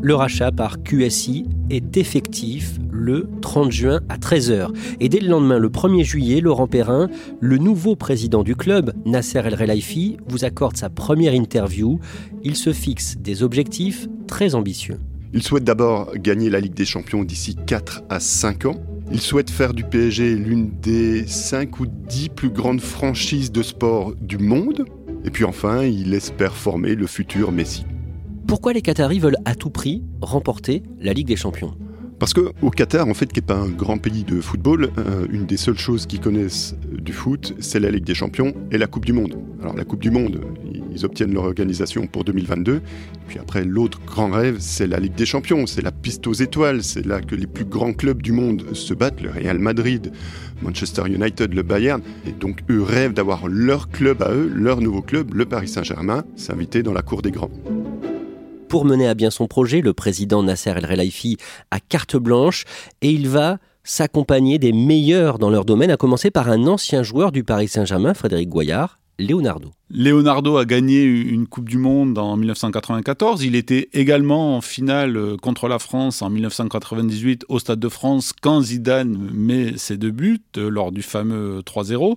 Le 0.06 0.14
rachat 0.14 0.52
par 0.52 0.84
QSI 0.84 1.46
est 1.68 1.96
effectif 1.96 2.78
le 2.92 3.28
30 3.42 3.72
juin 3.72 4.00
à 4.08 4.18
13h. 4.18 4.68
Et 5.00 5.08
dès 5.08 5.18
le 5.18 5.26
lendemain, 5.26 5.58
le 5.58 5.68
1er 5.68 6.04
juillet, 6.04 6.40
Laurent 6.40 6.68
Perrin, 6.68 7.08
le 7.40 7.58
nouveau 7.58 7.96
président 7.96 8.44
du 8.44 8.54
club, 8.54 8.92
Nasser 9.04 9.40
El 9.40 9.56
Relaifi, 9.56 10.16
vous 10.28 10.44
accorde 10.44 10.76
sa 10.76 10.90
première 10.90 11.34
interview. 11.34 11.98
Il 12.44 12.54
se 12.54 12.72
fixe 12.72 13.16
des 13.18 13.42
objectifs 13.42 14.06
très 14.28 14.54
ambitieux. 14.54 15.00
Il 15.34 15.42
souhaite 15.42 15.64
d'abord 15.64 16.12
gagner 16.14 16.50
la 16.50 16.60
Ligue 16.60 16.74
des 16.74 16.84
Champions 16.84 17.24
d'ici 17.24 17.56
4 17.66 18.04
à 18.08 18.20
5 18.20 18.66
ans 18.66 18.80
Il 19.10 19.20
souhaite 19.20 19.50
faire 19.50 19.74
du 19.74 19.82
PSG 19.82 20.36
l'une 20.36 20.70
des 20.80 21.26
5 21.26 21.80
ou 21.80 21.86
10 21.86 22.28
plus 22.28 22.50
grandes 22.50 22.80
franchises 22.80 23.50
de 23.50 23.64
sport 23.64 24.14
du 24.20 24.38
monde. 24.38 24.84
Et 25.24 25.30
puis 25.30 25.42
enfin, 25.42 25.82
il 25.82 26.14
espère 26.14 26.54
former 26.54 26.94
le 26.94 27.08
futur 27.08 27.50
Messi. 27.50 27.84
Pourquoi 28.46 28.72
les 28.72 28.82
Qataris 28.82 29.18
veulent 29.18 29.38
à 29.44 29.56
tout 29.56 29.70
prix 29.70 30.04
remporter 30.20 30.84
la 31.00 31.12
Ligue 31.12 31.26
des 31.26 31.36
Champions? 31.36 31.74
Parce 32.20 32.32
qu'au 32.32 32.70
Qatar, 32.70 33.06
en 33.08 33.12
fait, 33.12 33.30
qui 33.30 33.40
n'est 33.40 33.46
pas 33.46 33.56
un 33.56 33.68
grand 33.68 33.98
pays 33.98 34.24
de 34.24 34.40
football, 34.40 34.90
euh, 34.96 35.26
une 35.30 35.44
des 35.44 35.58
seules 35.58 35.78
choses 35.78 36.06
qu'ils 36.06 36.20
connaissent 36.20 36.74
du 36.90 37.12
foot, 37.12 37.54
c'est 37.58 37.80
la 37.80 37.90
Ligue 37.90 38.04
des 38.04 38.14
Champions 38.14 38.54
et 38.70 38.78
la 38.78 38.86
Coupe 38.86 39.04
du 39.04 39.12
Monde. 39.12 39.36
Alors 39.60 39.76
la 39.76 39.84
Coupe 39.84 40.00
du 40.00 40.10
Monde, 40.10 40.40
ils 40.94 41.04
obtiennent 41.04 41.34
leur 41.34 41.44
organisation 41.44 42.06
pour 42.06 42.24
2022. 42.24 42.80
Puis 43.28 43.38
après, 43.38 43.64
l'autre 43.64 44.00
grand 44.06 44.30
rêve, 44.30 44.56
c'est 44.60 44.86
la 44.86 44.98
Ligue 44.98 45.14
des 45.14 45.26
Champions, 45.26 45.66
c'est 45.66 45.82
la 45.82 45.92
piste 45.92 46.26
aux 46.26 46.32
étoiles. 46.32 46.84
C'est 46.84 47.04
là 47.04 47.20
que 47.20 47.34
les 47.34 47.48
plus 47.48 47.66
grands 47.66 47.92
clubs 47.92 48.22
du 48.22 48.32
monde 48.32 48.74
se 48.74 48.94
battent, 48.94 49.20
le 49.20 49.30
Real 49.30 49.58
Madrid, 49.58 50.12
Manchester 50.62 51.02
United, 51.06 51.52
le 51.52 51.62
Bayern. 51.62 52.00
Et 52.26 52.32
donc 52.32 52.60
eux 52.70 52.82
rêvent 52.82 53.12
d'avoir 53.12 53.48
leur 53.48 53.90
club 53.90 54.22
à 54.22 54.32
eux, 54.32 54.50
leur 54.54 54.80
nouveau 54.80 55.02
club, 55.02 55.34
le 55.34 55.44
Paris 55.44 55.68
Saint-Germain, 55.68 56.24
s'inviter 56.36 56.82
dans 56.82 56.94
la 56.94 57.02
cour 57.02 57.20
des 57.20 57.32
grands. 57.32 57.50
Pour 58.76 58.84
mener 58.84 59.08
à 59.08 59.14
bien 59.14 59.30
son 59.30 59.46
projet, 59.46 59.80
le 59.80 59.94
président 59.94 60.42
Nasser 60.42 60.68
El 60.76 60.84
Relaifi 60.84 61.38
a 61.70 61.80
carte 61.80 62.14
blanche 62.14 62.64
et 63.00 63.10
il 63.10 63.26
va 63.26 63.56
s'accompagner 63.84 64.58
des 64.58 64.74
meilleurs 64.74 65.38
dans 65.38 65.48
leur 65.48 65.64
domaine, 65.64 65.90
à 65.90 65.96
commencer 65.96 66.30
par 66.30 66.50
un 66.50 66.66
ancien 66.66 67.02
joueur 67.02 67.32
du 67.32 67.42
Paris 67.42 67.68
Saint-Germain, 67.68 68.12
Frédéric 68.12 68.50
Goyard, 68.50 68.98
Leonardo. 69.18 69.70
Leonardo 69.88 70.58
a 70.58 70.64
gagné 70.64 71.04
une 71.04 71.46
Coupe 71.46 71.68
du 71.68 71.78
Monde 71.78 72.18
en 72.18 72.36
1994. 72.36 73.44
Il 73.44 73.54
était 73.54 73.88
également 73.94 74.56
en 74.56 74.60
finale 74.60 75.16
euh, 75.16 75.36
contre 75.36 75.68
la 75.68 75.78
France 75.78 76.20
en 76.20 76.28
1998 76.28 77.46
au 77.48 77.58
Stade 77.58 77.78
de 77.78 77.88
France 77.88 78.34
quand 78.38 78.60
Zidane 78.60 79.30
met 79.32 79.78
ses 79.78 79.96
deux 79.96 80.10
buts 80.10 80.42
euh, 80.58 80.68
lors 80.68 80.92
du 80.92 81.02
fameux 81.02 81.60
3-0. 81.64 82.16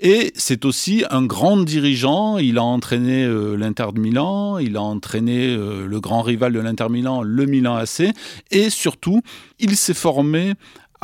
Et 0.00 0.32
c'est 0.34 0.64
aussi 0.64 1.04
un 1.10 1.24
grand 1.24 1.58
dirigeant. 1.58 2.38
Il 2.38 2.58
a 2.58 2.64
entraîné 2.64 3.24
euh, 3.24 3.54
l'Inter 3.56 3.88
de 3.94 4.00
Milan, 4.00 4.58
il 4.58 4.76
a 4.76 4.82
entraîné 4.82 5.54
le 5.54 6.00
grand 6.00 6.22
rival 6.22 6.52
de 6.52 6.58
l'Inter 6.58 6.88
Milan, 6.90 7.22
le 7.22 7.46
Milan 7.46 7.76
AC. 7.76 8.12
Et 8.50 8.70
surtout, 8.70 9.20
il 9.60 9.76
s'est 9.76 9.94
formé 9.94 10.54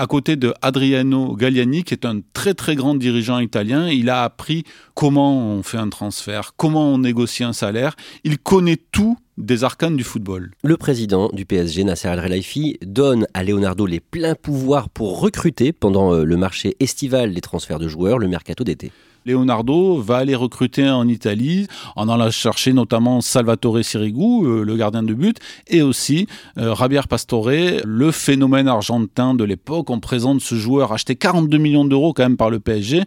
à 0.01 0.07
côté 0.07 0.37
de 0.37 0.55
Adriano 0.63 1.37
Galliani, 1.37 1.85
qui 1.85 1.93
est 1.93 2.07
un 2.07 2.21
très 2.33 2.55
très 2.55 2.75
grand 2.75 2.95
dirigeant 2.95 3.39
italien. 3.39 3.91
Il 3.91 4.09
a 4.09 4.25
appris 4.25 4.65
comment 4.95 5.39
on 5.39 5.63
fait 5.63 5.77
un 5.77 5.91
transfert, 5.91 6.55
comment 6.57 6.95
on 6.95 6.97
négocie 6.97 7.45
un 7.45 7.53
salaire. 7.53 7.97
Il 8.25 8.39
connaît 8.39 8.79
tout 8.93 9.19
des 9.37 9.63
arcanes 9.63 9.99
du 9.99 10.05
football. 10.05 10.53
Le 10.65 10.79
président 10.79 11.29
du 11.35 11.45
PSG, 11.45 11.85
Nasser 11.85 12.09
Al-Relaifi, 12.09 12.79
donne 12.81 13.27
à 13.35 13.45
Leonardo 13.45 13.85
les 13.85 14.01
pleins 14.01 14.35
pouvoirs 14.35 14.89
pour 14.89 15.21
recruter 15.21 15.75
pendant 15.75 16.15
euh, 16.15 16.25
le 16.25 16.37
marché 16.39 16.77
estival 16.81 17.35
des 17.35 17.43
transferts 17.43 17.79
de 17.79 17.89
joueurs, 17.89 18.19
le 18.19 18.27
mercato 18.27 18.65
d'été. 18.65 18.93
Leonardo 19.27 20.01
va 20.01 20.19
aller 20.19 20.35
recruter 20.35 20.89
en 20.89 21.07
Italie, 21.09 21.67
en 21.97 22.09
allant 22.09 22.31
chercher 22.31 22.73
notamment 22.73 23.21
Salvatore 23.21 23.85
Sirigu, 23.85 24.45
euh, 24.45 24.65
le 24.65 24.77
gardien 24.77 25.03
de 25.03 25.15
but, 25.15 25.39
et 25.69 25.83
aussi 25.83 26.27
euh, 26.59 26.75
Javier 26.75 27.03
Pastore, 27.09 27.51
le 27.85 28.11
phénomène 28.11 28.69
argentin 28.69 29.35
de 29.35 29.45
l'époque. 29.45 29.91
On 29.91 30.01
présente 30.01 30.41
ce 30.41 30.55
joueur 30.55 30.93
acheté 30.93 31.17
42 31.17 31.59
millions 31.59 31.85
d'euros 31.85 32.13
quand 32.13 32.23
même 32.23 32.37
par 32.37 32.51
le 32.51 32.61
PSG 32.61 33.05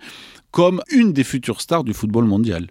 comme 0.52 0.82
une 0.92 1.14
des 1.14 1.24
futures 1.24 1.62
stars 1.62 1.84
du 1.84 1.94
football 1.94 2.26
mondial. 2.26 2.68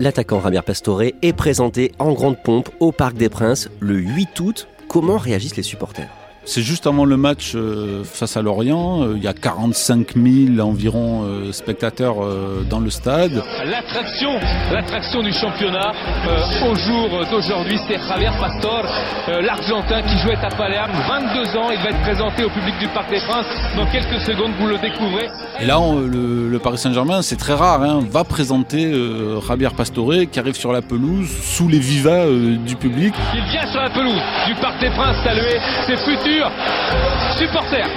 L'attaquant 0.00 0.40
Javier 0.40 0.62
Pastore 0.62 1.02
est 1.02 1.36
présenté 1.36 1.92
en 1.98 2.12
grande 2.12 2.42
pompe 2.42 2.70
au 2.80 2.90
Parc 2.90 3.16
des 3.16 3.28
Princes 3.28 3.68
le 3.80 3.98
8 3.98 4.40
août. 4.40 4.68
Comment 4.88 5.18
réagissent 5.18 5.56
les 5.56 5.62
supporters? 5.62 6.21
C'est 6.44 6.62
juste 6.62 6.86
avant 6.86 7.04
le 7.04 7.16
match 7.16 7.52
euh, 7.54 8.02
face 8.04 8.36
à 8.36 8.42
Lorient. 8.42 9.02
Euh, 9.02 9.14
il 9.16 9.22
y 9.22 9.28
a 9.28 9.32
45 9.32 10.14
000 10.16 10.58
environ 10.58 11.22
euh, 11.24 11.52
spectateurs 11.52 12.16
dans 12.68 12.80
le 12.80 12.90
stade. 12.90 13.42
L'attraction, 13.64 14.30
l'attraction 14.72 15.22
du 15.22 15.32
championnat 15.32 15.92
au 16.68 16.74
jour 16.74 17.08
d'aujourd'hui, 17.30 17.78
c'est 17.86 17.98
Javier 18.08 18.30
Pastor, 18.40 18.84
l'Argentin 19.28 20.02
qui 20.02 20.18
jouait 20.18 20.36
à 20.42 20.48
Palerme, 20.48 20.92
22 21.08 21.56
ans. 21.58 21.70
Il 21.70 21.78
va 21.78 21.90
être 21.90 22.02
présenté 22.02 22.44
au 22.44 22.50
public 22.50 22.74
du 22.78 22.88
Parc 22.88 23.10
des 23.10 23.20
Princes. 23.20 23.46
Dans 23.76 23.86
quelques 23.86 24.20
secondes, 24.20 24.52
vous 24.58 24.66
le 24.66 24.78
découvrez. 24.78 25.28
Et 25.60 25.66
là, 25.66 25.78
le, 25.78 26.58
Paris 26.58 26.78
Saint-Germain, 26.78 27.22
c'est 27.22 27.36
très 27.36 27.54
rare, 27.54 27.82
hein, 27.82 28.00
va 28.10 28.24
présenter 28.24 28.92
Javier 29.46 29.70
Pastore 29.76 30.12
qui 30.30 30.38
arrive 30.38 30.54
sur 30.54 30.72
la 30.72 30.82
pelouse 30.82 31.28
sous 31.42 31.68
les 31.68 31.78
vivas 31.78 32.26
du 32.26 32.76
public. 32.76 33.14
Il 33.34 33.42
vient 33.50 33.70
sur 33.70 33.80
la 33.80 33.90
pelouse 33.90 34.22
du 34.46 34.54
Parc 34.56 34.80
des 34.80 34.90
Princes 34.90 35.16
saluer 35.24 35.58
ses 35.86 35.96
futurs 35.96 36.31
supporters. 37.38 37.90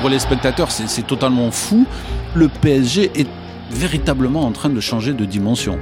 Pour 0.00 0.08
les 0.08 0.18
spectateurs, 0.18 0.70
c'est 0.70 1.06
totalement 1.06 1.50
fou. 1.50 1.86
Le 2.34 2.48
PSG 2.48 3.10
est 3.14 3.28
véritablement 3.70 4.42
en 4.42 4.52
train 4.52 4.68
de 4.68 4.80
changer 4.80 5.12
de 5.12 5.24
dimension. 5.24 5.78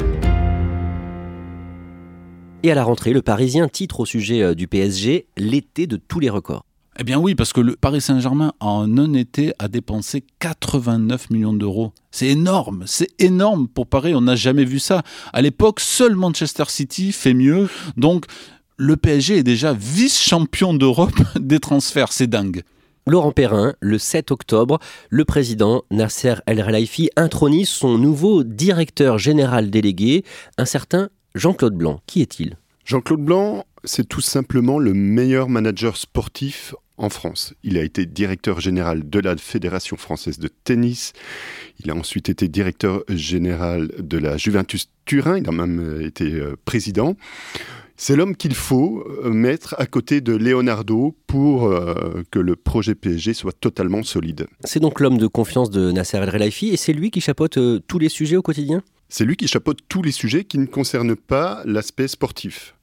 Et 2.62 2.70
à 2.70 2.74
la 2.74 2.84
rentrée, 2.84 3.12
le 3.12 3.22
Parisien 3.22 3.68
titre 3.68 4.00
au 4.00 4.06
sujet 4.06 4.42
euh, 4.42 4.54
du 4.54 4.68
PSG 4.68 5.26
l'été 5.36 5.86
de 5.86 5.96
tous 5.96 6.20
les 6.20 6.30
records. 6.30 6.64
Eh 6.98 7.02
bien 7.02 7.18
oui, 7.18 7.34
parce 7.34 7.52
que 7.52 7.60
le 7.60 7.74
Paris 7.74 8.00
Saint-Germain, 8.00 8.52
en 8.60 8.98
un 8.98 9.14
été, 9.14 9.52
a 9.58 9.66
dépensé 9.66 10.22
89 10.38 11.28
millions 11.30 11.52
d'euros. 11.52 11.92
C'est 12.12 12.28
énorme, 12.28 12.84
c'est 12.86 13.08
énorme 13.18 13.66
pour 13.66 13.88
Paris, 13.88 14.14
on 14.14 14.20
n'a 14.20 14.36
jamais 14.36 14.64
vu 14.64 14.78
ça. 14.78 15.02
À 15.32 15.42
l'époque, 15.42 15.80
seul 15.80 16.14
Manchester 16.14 16.64
City 16.68 17.10
fait 17.10 17.34
mieux. 17.34 17.68
Donc 17.96 18.26
le 18.76 18.96
PSG 18.96 19.38
est 19.38 19.42
déjà 19.42 19.72
vice-champion 19.72 20.74
d'Europe 20.74 21.20
des 21.40 21.60
transferts, 21.60 22.12
c'est 22.12 22.26
dingue. 22.26 22.62
Laurent 23.06 23.32
Perrin, 23.32 23.74
le 23.80 23.98
7 23.98 24.30
octobre, 24.30 24.78
le 25.10 25.24
président 25.24 25.84
Nasser 25.90 26.36
El 26.46 26.62
Relaifi 26.62 27.10
intronise 27.16 27.68
son 27.68 27.98
nouveau 27.98 28.44
directeur 28.44 29.18
général 29.18 29.70
délégué, 29.70 30.24
un 30.56 30.64
certain 30.64 31.10
Jean-Claude 31.34 31.74
Blanc. 31.74 32.00
Qui 32.06 32.22
est-il? 32.22 32.56
Jean-Claude 32.86 33.20
Blanc, 33.20 33.66
c'est 33.84 34.08
tout 34.08 34.22
simplement 34.22 34.78
le 34.78 34.94
meilleur 34.94 35.48
manager 35.48 35.96
sportif 35.96 36.74
en 36.96 37.10
France. 37.10 37.54
Il 37.62 37.76
a 37.76 37.82
été 37.82 38.06
directeur 38.06 38.60
général 38.60 39.08
de 39.08 39.20
la 39.20 39.36
Fédération 39.36 39.96
française 39.96 40.38
de 40.38 40.48
tennis. 40.48 41.12
Il 41.84 41.90
a 41.90 41.94
ensuite 41.94 42.28
été 42.28 42.48
directeur 42.48 43.02
général 43.08 43.90
de 43.98 44.16
la 44.16 44.36
Juventus 44.36 44.88
Turin. 45.04 45.38
Il 45.38 45.48
a 45.48 45.52
même 45.52 45.80
euh, 45.80 46.06
été 46.06 46.32
euh, 46.32 46.56
président. 46.64 47.16
C'est 47.96 48.16
l'homme 48.16 48.34
qu'il 48.34 48.54
faut 48.54 49.04
euh, 49.24 49.30
mettre 49.30 49.76
à 49.78 49.86
côté 49.86 50.20
de 50.20 50.34
Leonardo 50.34 51.16
pour 51.28 51.66
euh, 51.66 52.22
que 52.32 52.40
le 52.40 52.56
projet 52.56 52.96
PSG 52.96 53.34
soit 53.34 53.52
totalement 53.52 54.02
solide. 54.02 54.46
C'est 54.64 54.80
donc 54.80 54.98
l'homme 54.98 55.18
de 55.18 55.28
confiance 55.28 55.70
de 55.70 55.92
Nasser 55.92 56.16
El 56.16 56.28
Relaifi 56.28 56.70
et 56.70 56.76
c'est 56.76 56.92
lui 56.92 57.12
qui 57.12 57.20
chapeaute 57.20 57.56
euh, 57.58 57.80
tous 57.86 58.00
les 58.00 58.08
sujets 58.08 58.36
au 58.36 58.42
quotidien? 58.42 58.82
C'est 59.08 59.24
lui 59.24 59.36
qui 59.36 59.46
chapeaute 59.46 59.78
tous 59.88 60.02
les 60.02 60.10
sujets 60.10 60.44
qui 60.44 60.58
ne 60.58 60.66
concernent 60.66 61.14
pas 61.14 61.62
l'aspect 61.66 62.08
sportif. 62.08 62.74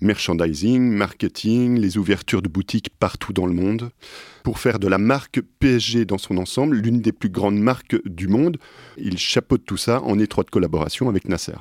Merchandising, 0.00 0.82
marketing, 0.82 1.78
les 1.80 1.98
ouvertures 1.98 2.42
de 2.42 2.48
boutiques 2.48 2.90
partout 2.90 3.32
dans 3.32 3.46
le 3.46 3.54
monde, 3.54 3.90
pour 4.44 4.58
faire 4.58 4.78
de 4.78 4.86
la 4.86 4.98
marque 4.98 5.40
PSG 5.58 6.04
dans 6.04 6.18
son 6.18 6.36
ensemble 6.36 6.76
l'une 6.76 7.00
des 7.00 7.12
plus 7.12 7.28
grandes 7.28 7.58
marques 7.58 7.96
du 8.04 8.28
monde. 8.28 8.58
Il 8.98 9.18
chapeaute 9.18 9.64
tout 9.64 9.76
ça 9.76 10.00
en 10.02 10.18
étroite 10.18 10.50
collaboration 10.50 11.08
avec 11.08 11.28
Nasser. 11.28 11.54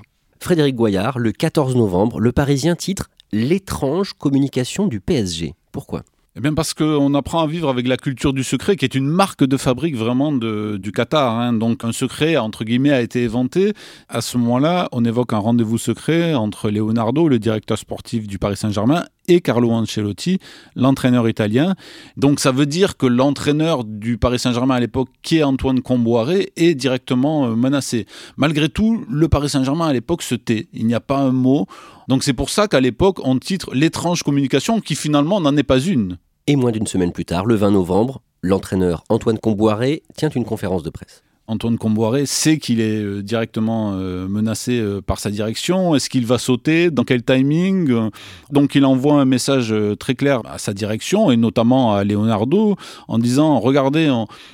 Frédéric 0.43 0.75
Goyard, 0.75 1.19
le 1.19 1.31
14 1.31 1.73
novembre, 1.77 2.19
le 2.19 2.33
Parisien 2.33 2.75
titre 2.75 3.09
L'étrange 3.31 4.12
communication 4.12 4.88
du 4.88 5.00
PSG. 5.00 5.53
Pourquoi? 5.71 6.03
Eh 6.36 6.40
bien 6.40 6.54
parce 6.56 6.74
qu'on 6.74 7.13
apprend 7.13 7.44
à 7.44 7.48
vivre 7.48 7.70
avec 7.70 7.88
la 7.88 7.96
culture 7.96 8.34
du 8.34 8.44
secret, 8.44 8.75
qui 8.75 8.86
est 8.86 8.96
une 8.96 9.08
marque 9.08 9.44
de 9.44 9.56
fabrique 9.56 9.96
vraiment 9.96 10.32
du 10.32 10.92
Qatar. 10.92 11.40
Hein. 11.40 11.54
Donc 11.54 11.84
un 11.84 11.92
secret, 11.92 12.38
entre 12.38 12.63
guillemets, 12.63 12.92
a 12.92 13.02
été 13.02 13.25
inventé. 13.25 13.74
À 14.10 14.22
ce 14.22 14.40
moment-là, 14.40 14.90
on 14.92 15.06
évoque 15.06 15.34
un 15.34 15.38
rendez-vous 15.38 15.78
secret 15.78 16.34
entre 16.34 16.72
Leonardo, 16.72 17.28
le 17.28 17.38
directeur 17.38 17.78
sportif 17.78 18.25
du 18.25 18.40
Paris 18.40 18.58
Saint-Germain, 18.58 19.06
et 19.28 19.42
Carlo 19.42 19.72
Ancelotti, 19.72 20.40
l'entraîneur 20.75 21.30
italien. 21.30 21.75
Donc 22.18 22.40
ça 22.40 22.52
veut 22.52 22.66
dire 22.66 22.98
que 22.98 23.06
l'entraîneur 23.06 23.84
du 23.84 24.18
Paris 24.18 24.40
Saint-Germain 24.40 24.75
à 24.75 24.80
l'époque, 24.80 25.10
qui 25.22 25.38
est 25.38 25.44
Antoine 25.44 25.82
Comboiré, 25.82 26.52
est 26.56 26.75
directement 26.75 27.46
euh, 27.46 27.56
menacé. 27.56 28.06
Malgré 28.38 28.70
tout, 28.70 29.06
le 29.10 29.28
Paris 29.28 29.50
Saint-Germain 29.50 29.88
à 29.88 29.94
l'époque 29.94 30.24
se 30.24 30.36
tait. 30.36 30.68
Il 30.74 30.88
n'y 30.88 30.96
a 30.96 31.00
pas 31.00 31.20
un 31.20 31.32
mot. 31.32 31.68
Donc 32.07 32.24
c'est 32.24 32.33
pour 32.33 32.50
ça 32.50 32.67
qu'à 32.67 32.79
l'époque, 32.79 33.19
on 33.24 33.38
titre 33.39 33.74
l'étrange 33.74 34.24
communication 34.24 34.81
qui 34.81 34.95
finalement 34.95 35.39
n'en 35.39 35.55
est 35.57 35.63
pas 35.63 35.79
une. 35.79 36.17
Et 36.48 36.55
moins 36.55 36.72
d'une 36.72 36.88
semaine 36.88 37.12
plus 37.12 37.25
tard, 37.25 37.45
le 37.45 37.55
20 37.55 37.72
novembre, 37.72 38.22
l'entraîneur 38.41 39.03
Antoine 39.10 39.39
Comboiré 39.39 40.03
tient 40.17 40.29
une 40.29 40.45
conférence 40.45 40.83
de 40.83 40.89
presse. 40.89 41.24
Antoine 41.47 41.77
Comboiré 41.77 42.25
sait 42.25 42.57
qu'il 42.57 42.79
est 42.79 43.01
euh, 43.01 43.21
directement 43.21 43.93
euh, 43.95 44.27
menacé 44.27 44.79
euh, 44.79 45.01
par 45.01 45.19
sa 45.19 45.29
direction. 45.29 45.93
Est-ce 45.93 46.09
qu'il 46.09 46.25
va 46.25 46.38
sauter? 46.38 46.89
Dans 46.89 47.03
quel 47.03 47.23
timing? 47.23 48.09
Donc 48.51 48.75
il 48.75 48.85
envoie 48.85 49.15
un 49.15 49.25
message 49.25 49.73
très 50.00 50.15
clair 50.15 50.41
à 50.45 50.57
sa 50.57 50.73
direction 50.73 51.31
et 51.31 51.38
notamment 51.38 51.95
à 51.95 52.03
Leonardo 52.03 52.75
en 53.07 53.19
disant 53.19 53.59
regardez, 53.59 54.09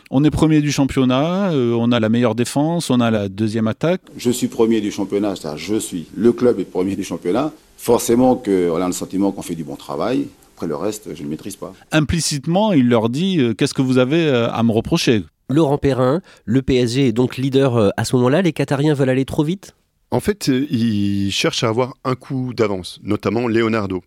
on, 0.09 0.23
est 0.23 0.31
premier 0.31 0.61
du 0.61 0.71
championnat, 0.71 1.51
on 1.53 1.91
a 1.91 1.99
la 1.99 2.09
meilleure 2.09 2.35
défense, 2.35 2.89
on 2.89 2.99
a 2.99 3.11
la 3.11 3.29
deuxième 3.29 3.67
attaque. 3.67 4.01
Je 4.17 4.31
suis 4.31 4.47
premier 4.47 4.81
du 4.81 4.91
championnat, 4.91 5.35
c'est-à-dire 5.35 5.57
je 5.57 5.75
suis 5.75 6.07
le 6.15 6.31
club 6.31 6.59
est 6.59 6.65
premier 6.65 6.95
du 6.95 7.03
championnat. 7.03 7.51
Forcément 7.79 8.35
qu'on 8.35 8.75
a 8.75 8.87
le 8.87 8.93
sentiment 8.93 9.31
qu'on 9.31 9.41
fait 9.41 9.55
du 9.55 9.63
bon 9.63 9.77
travail 9.77 10.27
Après 10.55 10.67
le 10.67 10.75
reste, 10.75 11.15
je 11.15 11.23
ne 11.23 11.29
maîtrise 11.29 11.55
pas. 11.55 11.73
Implicitement, 11.93 12.73
il 12.73 12.89
leur 12.89 13.07
dit 13.07 13.39
euh, 13.39 13.53
qu'est-ce 13.53 13.73
que 13.73 13.81
vous 13.81 13.97
avez 13.97 14.27
euh, 14.27 14.51
à 14.51 14.61
me 14.63 14.73
reprocher? 14.73 15.23
Laurent 15.49 15.77
Perrin, 15.77 16.21
le 16.45 16.61
PSG 16.61 17.07
est 17.07 17.11
donc 17.11 17.37
leader 17.37 17.75
euh, 17.75 17.89
à 17.97 18.05
ce 18.05 18.15
moment-là. 18.15 18.41
Les 18.41 18.53
Qatariens 18.53 18.93
veulent 18.93 19.09
aller 19.09 19.25
trop 19.25 19.43
vite? 19.43 19.75
En 20.11 20.19
fait, 20.19 20.47
ils 20.47 21.31
cherchent 21.31 21.63
à 21.63 21.69
avoir 21.69 21.95
un 22.03 22.15
coup 22.15 22.53
d'avance, 22.53 22.99
notamment 23.03 23.47
Leonardo. 23.47 24.03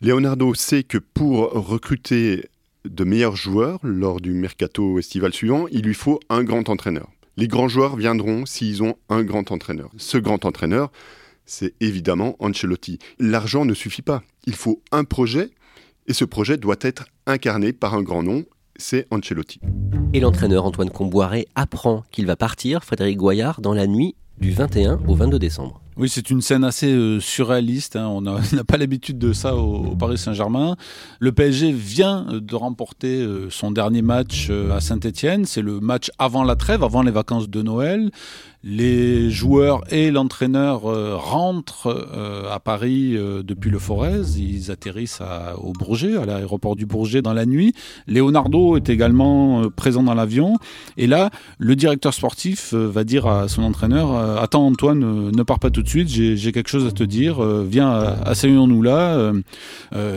Leonardo 0.00 0.54
sait 0.54 0.82
que 0.82 0.98
pour 0.98 1.50
recruter 1.52 2.48
de 2.84 3.04
meilleurs 3.04 3.36
joueurs 3.36 3.80
lors 3.82 4.20
du 4.20 4.32
mercato 4.32 4.98
estival 4.98 5.32
suivant, 5.32 5.66
il 5.70 5.82
lui 5.82 5.94
faut 5.94 6.20
un 6.28 6.42
grand 6.42 6.68
entraîneur. 6.68 7.08
Les 7.36 7.48
grands 7.48 7.68
joueurs 7.68 7.96
viendront 7.96 8.46
s'ils 8.46 8.82
ont 8.82 8.96
un 9.08 9.22
grand 9.22 9.52
entraîneur. 9.52 9.90
Ce 9.96 10.18
grand 10.18 10.44
entraîneur, 10.44 10.90
c'est 11.46 11.74
évidemment 11.80 12.36
Ancelotti. 12.40 12.98
L'argent 13.18 13.64
ne 13.64 13.74
suffit 13.74 14.02
pas. 14.02 14.22
Il 14.46 14.54
faut 14.54 14.82
un 14.92 15.04
projet 15.04 15.50
et 16.08 16.14
ce 16.14 16.24
projet 16.24 16.56
doit 16.56 16.76
être 16.80 17.06
incarné 17.26 17.72
par 17.72 17.94
un 17.94 18.02
grand 18.02 18.22
nom, 18.22 18.44
c'est 18.78 19.06
Ancelotti. 19.10 19.60
Et 20.14 20.20
l'entraîneur 20.20 20.64
Antoine 20.64 20.90
Comboiré 20.90 21.46
apprend 21.54 22.04
qu'il 22.10 22.26
va 22.26 22.36
partir, 22.36 22.84
Frédéric 22.84 23.18
Goyard, 23.18 23.60
dans 23.60 23.74
la 23.74 23.86
nuit 23.86 24.14
du 24.40 24.52
21 24.52 25.00
au 25.06 25.14
22 25.14 25.38
décembre. 25.38 25.82
Oui, 25.96 26.08
c'est 26.08 26.30
une 26.30 26.40
scène 26.40 26.62
assez 26.62 26.92
euh, 26.92 27.18
surréaliste. 27.18 27.96
Hein. 27.96 28.06
On 28.06 28.20
n'a 28.20 28.64
pas 28.66 28.76
l'habitude 28.76 29.18
de 29.18 29.32
ça 29.32 29.56
au, 29.56 29.96
Paris 29.96 30.16
Saint-Germain. 30.16 30.76
Le 31.18 31.32
PSG 31.32 31.72
vient 31.72 32.26
de 32.30 32.54
remporter 32.54 33.20
euh, 33.20 33.50
son 33.50 33.72
dernier 33.72 34.00
match 34.00 34.46
euh, 34.48 34.70
à 34.70 34.80
Saint-Etienne. 34.80 35.44
C'est 35.44 35.60
le 35.62 35.80
match 35.80 36.12
avant 36.18 36.44
la 36.44 36.54
trêve, 36.54 36.84
avant 36.84 37.02
les 37.02 37.10
vacances 37.10 37.48
de 37.48 37.62
Noël 37.62 38.10
les 38.64 39.30
joueurs 39.30 39.82
et 39.92 40.10
l'entraîneur 40.10 40.86
euh, 40.86 41.14
rentrent 41.16 42.08
euh, 42.12 42.52
à 42.52 42.58
Paris 42.58 43.16
euh, 43.16 43.42
depuis 43.44 43.70
le 43.70 43.78
Forez. 43.78 44.22
Ils 44.36 44.70
atterrissent 44.70 45.22
au 45.62 45.72
Bourget, 45.72 46.16
à 46.16 46.26
l'aéroport 46.26 46.74
du 46.74 46.84
Bourget 46.84 47.22
dans 47.22 47.32
la 47.32 47.46
nuit. 47.46 47.72
Leonardo 48.08 48.76
est 48.76 48.88
également 48.88 49.70
présent 49.70 50.02
dans 50.02 50.14
l'avion. 50.14 50.56
Et 50.96 51.06
là, 51.06 51.30
le 51.58 51.76
directeur 51.76 52.12
sportif 52.14 52.74
va 52.74 53.04
dire 53.04 53.26
à 53.26 53.48
son 53.48 53.62
entraîneur 53.62 54.16
Attends, 54.38 54.66
Antoine, 54.66 55.30
ne 55.30 55.42
pars 55.42 55.58
pas 55.58 55.70
tout 55.70 55.82
de 55.82 55.88
suite, 55.88 56.08
j'ai 56.08 56.52
quelque 56.52 56.68
chose 56.68 56.86
à 56.86 56.92
te 56.92 57.04
dire. 57.04 57.42
viens, 57.64 57.90
asseyons-nous 58.24 58.82
là. 58.82 59.32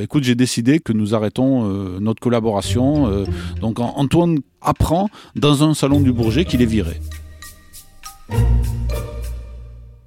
écoute, 0.02 0.24
j'ai 0.24 0.36
décidé 0.36 0.80
que 0.80 0.94
nous 0.94 1.16
arrêtons 1.16 1.64
notre 2.00 2.20
collaboration. 2.20 3.26
donc 3.60 3.80
Antoine 3.80 4.40
apprend 4.62 5.10
dans 5.36 5.64
un 5.64 5.74
salon 5.74 6.00
du 6.02 6.12
Bourget 6.12 6.46
qu'il 6.46 6.62
est 6.62 6.66
viré. 6.66 7.00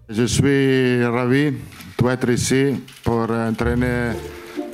Je 0.08 0.24
suis 0.24 1.04
ravi 1.04 1.52
d'être 2.02 2.30
ici 2.30 2.74
pour 3.02 3.30
entraîner 3.30 4.12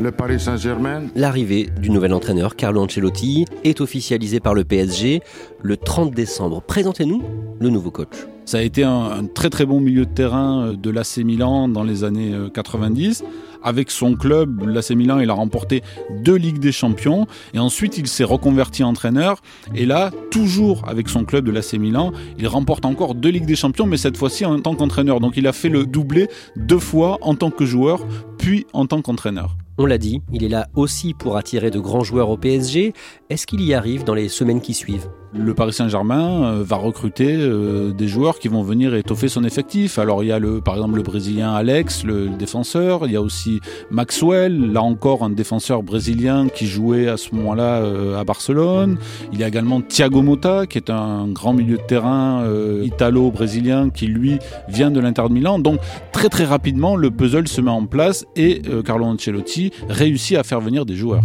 le 0.00 0.10
Paris 0.10 0.40
Saint-Germain. 0.40 1.04
L'arrivée 1.14 1.68
du 1.80 1.90
nouvel 1.90 2.12
entraîneur 2.12 2.56
Carlo 2.56 2.82
Ancelotti 2.82 3.44
est 3.64 3.80
officialisée 3.80 4.40
par 4.40 4.54
le 4.54 4.64
PSG 4.64 5.20
le 5.62 5.76
30 5.76 6.12
décembre. 6.12 6.62
Présentez-nous 6.62 7.22
le 7.60 7.68
nouveau 7.68 7.90
coach. 7.90 8.26
Ça 8.44 8.58
a 8.58 8.62
été 8.62 8.82
un, 8.82 9.26
très 9.32 9.50
très 9.50 9.64
bon 9.64 9.80
milieu 9.80 10.06
de 10.06 10.10
terrain 10.10 10.66
euh, 10.66 10.76
de 10.76 10.90
l'AC 10.90 11.18
Milan 11.18 11.68
dans 11.68 11.84
les 11.84 12.02
années 12.02 12.34
90. 12.52 13.22
Avec 13.62 13.90
son 13.90 14.14
club, 14.14 14.66
l'AC 14.66 14.90
Milan, 14.90 15.18
il 15.20 15.30
a 15.30 15.34
remporté 15.34 15.82
deux 16.22 16.36
Ligues 16.36 16.58
des 16.58 16.72
Champions 16.72 17.26
et 17.54 17.58
ensuite 17.58 17.98
il 17.98 18.06
s'est 18.06 18.24
reconverti 18.24 18.82
entraîneur. 18.82 19.42
Et 19.74 19.86
là, 19.86 20.10
toujours 20.30 20.88
avec 20.88 21.08
son 21.08 21.24
club 21.24 21.44
de 21.44 21.52
l'AC 21.52 21.74
Milan, 21.74 22.12
il 22.38 22.46
remporte 22.46 22.84
encore 22.84 23.14
deux 23.14 23.30
Ligues 23.30 23.46
des 23.46 23.56
Champions, 23.56 23.86
mais 23.86 23.96
cette 23.96 24.16
fois-ci 24.16 24.44
en 24.44 24.58
tant 24.60 24.74
qu'entraîneur. 24.74 25.20
Donc 25.20 25.36
il 25.36 25.46
a 25.46 25.52
fait 25.52 25.68
le 25.68 25.86
doublé 25.86 26.28
deux 26.56 26.78
fois 26.78 27.18
en 27.22 27.34
tant 27.34 27.50
que 27.50 27.64
joueur, 27.64 28.06
puis 28.38 28.66
en 28.72 28.86
tant 28.86 29.02
qu'entraîneur. 29.02 29.56
On 29.82 29.86
l'a 29.86 29.96
dit, 29.96 30.20
il 30.30 30.44
est 30.44 30.48
là 30.50 30.68
aussi 30.74 31.14
pour 31.14 31.38
attirer 31.38 31.70
de 31.70 31.78
grands 31.78 32.04
joueurs 32.04 32.28
au 32.28 32.36
PSG. 32.36 32.92
Est-ce 33.30 33.46
qu'il 33.46 33.62
y 33.62 33.72
arrive 33.72 34.04
dans 34.04 34.12
les 34.12 34.28
semaines 34.28 34.60
qui 34.60 34.74
suivent? 34.74 35.08
Le 35.32 35.54
Paris 35.54 35.72
Saint-Germain 35.72 36.42
euh, 36.42 36.64
va 36.64 36.74
recruter 36.74 37.36
euh, 37.38 37.92
des 37.92 38.08
joueurs 38.08 38.40
qui 38.40 38.48
vont 38.48 38.62
venir 38.62 38.96
étoffer 38.96 39.28
son 39.28 39.44
effectif. 39.44 39.98
Alors 39.98 40.24
il 40.24 40.26
y 40.26 40.32
a 40.32 40.40
le, 40.40 40.60
par 40.60 40.74
exemple 40.74 40.96
le 40.96 41.02
Brésilien 41.02 41.54
Alex, 41.54 42.04
le, 42.04 42.28
défenseur. 42.30 43.06
Il 43.06 43.12
y 43.12 43.16
a 43.16 43.22
aussi 43.22 43.60
Maxwell, 43.92 44.72
là 44.72 44.82
encore 44.82 45.22
un 45.22 45.30
défenseur 45.30 45.84
brésilien 45.84 46.48
qui 46.48 46.66
jouait 46.66 47.06
à 47.06 47.16
ce 47.16 47.32
moment-là 47.36 47.76
euh, 47.76 48.18
à 48.18 48.24
Barcelone. 48.24 48.98
Il 49.32 49.38
y 49.38 49.44
a 49.44 49.48
également 49.48 49.80
Thiago 49.80 50.20
Motta, 50.20 50.66
qui 50.66 50.78
est 50.78 50.90
un 50.90 51.28
grand 51.28 51.52
milieu 51.52 51.76
de 51.76 51.82
terrain 51.82 52.44
italo-brésilien 52.82 53.90
qui 53.90 54.08
lui 54.08 54.40
vient 54.68 54.90
de 54.90 54.98
l'Inter 54.98 55.22
de 55.28 55.32
Milan. 55.32 55.60
Donc 55.60 55.78
très 56.12 56.28
très 56.28 56.44
rapidement 56.44 56.96
le 56.96 57.12
puzzle 57.12 57.46
se 57.46 57.60
met 57.60 57.70
en 57.70 57.86
place 57.86 58.26
et 58.34 58.62
Carlo 58.84 59.06
Ancelotti 59.06 59.69
réussit 59.88 60.36
à 60.36 60.42
faire 60.42 60.60
venir 60.60 60.86
des 60.86 60.96
joueurs. 60.96 61.22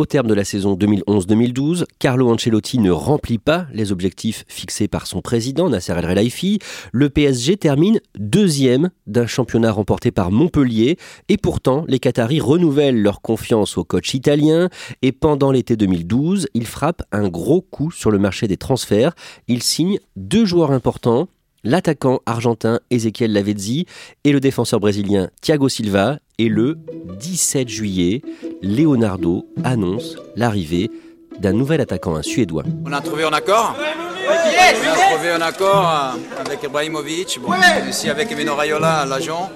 Au 0.00 0.06
terme 0.06 0.28
de 0.28 0.32
la 0.32 0.44
saison 0.44 0.76
2011-2012, 0.76 1.84
Carlo 1.98 2.30
Ancelotti 2.30 2.78
ne 2.78 2.90
remplit 2.90 3.36
pas 3.36 3.66
les 3.74 3.92
objectifs 3.92 4.46
fixés 4.48 4.88
par 4.88 5.06
son 5.06 5.20
président 5.20 5.68
Nasser 5.68 5.92
El 5.92 6.06
Khelaifi. 6.06 6.58
Le 6.90 7.10
PSG 7.10 7.58
termine 7.58 8.00
deuxième 8.18 8.88
d'un 9.06 9.26
championnat 9.26 9.70
remporté 9.70 10.10
par 10.10 10.30
Montpellier 10.30 10.96
et 11.28 11.36
pourtant 11.36 11.84
les 11.86 11.98
Qataris 11.98 12.40
renouvellent 12.40 13.02
leur 13.02 13.20
confiance 13.20 13.76
au 13.76 13.84
coach 13.84 14.14
italien 14.14 14.70
et 15.02 15.12
pendant 15.12 15.52
l'été 15.52 15.76
2012, 15.76 16.46
il 16.54 16.66
frappe 16.66 17.02
un 17.12 17.28
gros 17.28 17.60
coup 17.60 17.90
sur 17.90 18.10
le 18.10 18.18
marché 18.18 18.48
des 18.48 18.56
transferts. 18.56 19.12
Il 19.48 19.62
signe 19.62 19.98
deux 20.16 20.46
joueurs 20.46 20.70
importants, 20.70 21.28
l'attaquant 21.64 22.20
argentin 22.26 22.80
Ezequiel 22.90 23.32
Lavezzi 23.32 23.86
et 24.24 24.32
le 24.32 24.40
défenseur 24.40 24.80
brésilien 24.80 25.28
Thiago 25.40 25.68
Silva. 25.68 26.18
Et 26.38 26.48
le 26.48 26.78
17 27.20 27.68
juillet, 27.68 28.22
Leonardo 28.62 29.46
annonce 29.62 30.16
l'arrivée 30.36 30.90
d'un 31.38 31.52
nouvel 31.52 31.82
attaquant, 31.82 32.16
un 32.16 32.22
Suédois. 32.22 32.64
On 32.86 32.92
a 32.92 33.00
trouvé 33.02 33.24
un 33.24 33.32
accord 33.32 33.76
On 33.78 34.30
a 34.32 35.14
trouvé 35.14 35.30
un 35.30 35.40
accord 35.42 35.86
euh, 35.86 36.40
avec 36.40 36.62
Ibrahimovic, 36.62 37.38
bon, 37.42 37.52
aussi 37.88 38.08
avec 38.08 38.32
Emino 38.32 38.54
Raiola, 38.54 39.04
l'agent. 39.04 39.50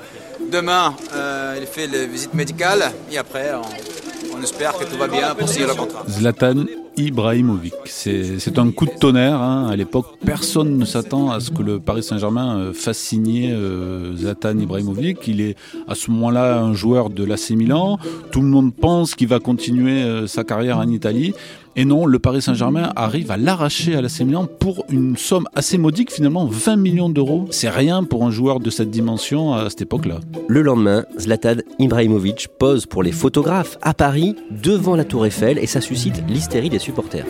Demain, 0.52 0.94
euh, 1.14 1.56
il 1.58 1.66
fait 1.66 1.86
la 1.86 2.04
visite 2.04 2.34
médicale 2.34 2.92
et 3.10 3.16
après, 3.16 3.52
on, 3.54 4.36
on 4.38 4.42
espère 4.42 4.76
que 4.76 4.84
tout 4.84 4.98
va 4.98 5.08
bien 5.08 5.34
pour 5.34 5.48
signer 5.48 5.66
le 5.66 5.74
contrat. 5.74 6.04
Zlatan 6.08 6.64
Ibrahimovic. 6.96 7.74
C'est 7.86 8.58
un 8.58 8.70
coup 8.70 8.86
de 8.86 8.92
tonnerre. 8.98 9.40
Hein. 9.40 9.68
À 9.70 9.76
l'époque, 9.76 10.06
personne 10.24 10.78
ne 10.78 10.84
s'attend 10.84 11.30
à 11.30 11.40
ce 11.40 11.50
que 11.50 11.62
le 11.62 11.80
Paris 11.80 12.02
Saint-Germain 12.02 12.58
euh, 12.58 12.72
fasse 12.72 12.98
signer 12.98 13.52
euh, 13.52 14.16
Zlatan 14.16 14.58
Ibrahimovic. 14.58 15.26
Il 15.26 15.40
est 15.40 15.56
à 15.88 15.94
ce 15.94 16.10
moment-là 16.10 16.60
un 16.60 16.74
joueur 16.74 17.10
de 17.10 17.24
l'AC 17.24 17.50
Milan. 17.50 17.98
Tout 18.30 18.40
le 18.40 18.48
monde 18.48 18.74
pense 18.74 19.14
qu'il 19.14 19.28
va 19.28 19.40
continuer 19.40 20.02
euh, 20.02 20.26
sa 20.26 20.44
carrière 20.44 20.78
en 20.78 20.88
Italie. 20.88 21.34
Et 21.76 21.84
non, 21.84 22.06
le 22.06 22.18
Paris 22.20 22.40
Saint-Germain 22.40 22.92
arrive 22.94 23.32
à 23.32 23.36
l'arracher 23.36 23.96
à 23.96 24.00
l'AC 24.00 24.20
Milan 24.20 24.46
pour 24.46 24.84
une 24.90 25.16
somme 25.16 25.46
assez 25.54 25.76
modique, 25.76 26.12
finalement 26.12 26.46
20 26.46 26.76
millions 26.76 27.08
d'euros. 27.08 27.46
C'est 27.50 27.68
rien 27.68 28.04
pour 28.04 28.24
un 28.24 28.30
joueur 28.30 28.60
de 28.60 28.70
cette 28.70 28.90
dimension 28.90 29.54
à 29.54 29.68
cette 29.70 29.82
époque-là. 29.82 30.20
Le 30.46 30.62
lendemain, 30.62 31.04
Zlatan 31.18 31.56
Ibrahimovic 31.80 32.48
pose 32.58 32.86
pour 32.86 33.02
les 33.02 33.12
photographes 33.12 33.78
à 33.82 33.92
Paris 33.92 34.36
devant 34.50 34.94
la 34.94 35.04
Tour 35.04 35.26
Eiffel 35.26 35.58
et 35.58 35.66
ça 35.66 35.80
suscite 35.80 36.22
l'hystérie 36.28 36.70
des 36.70 36.78
supporters. 36.78 37.26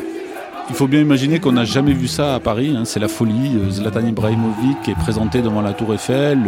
Il 0.71 0.75
faut 0.75 0.87
bien 0.87 1.01
imaginer 1.01 1.41
qu'on 1.41 1.53
n'a 1.53 1.65
jamais 1.65 1.93
vu 1.93 2.09
ça 2.09 2.35
à 2.35 2.41
Paris, 2.41 2.75
hein. 2.75 2.85
c'est 2.85 2.99
la 2.99 3.09
folie. 3.09 3.53
Euh, 3.57 3.71
Zlatan 3.71 4.07
Ibrahimovic 4.07 4.89
est 4.89 4.95
présenté 4.95 5.43
devant 5.43 5.61
la 5.61 5.75
Tour 5.75 5.93
Eiffel. 5.93 6.39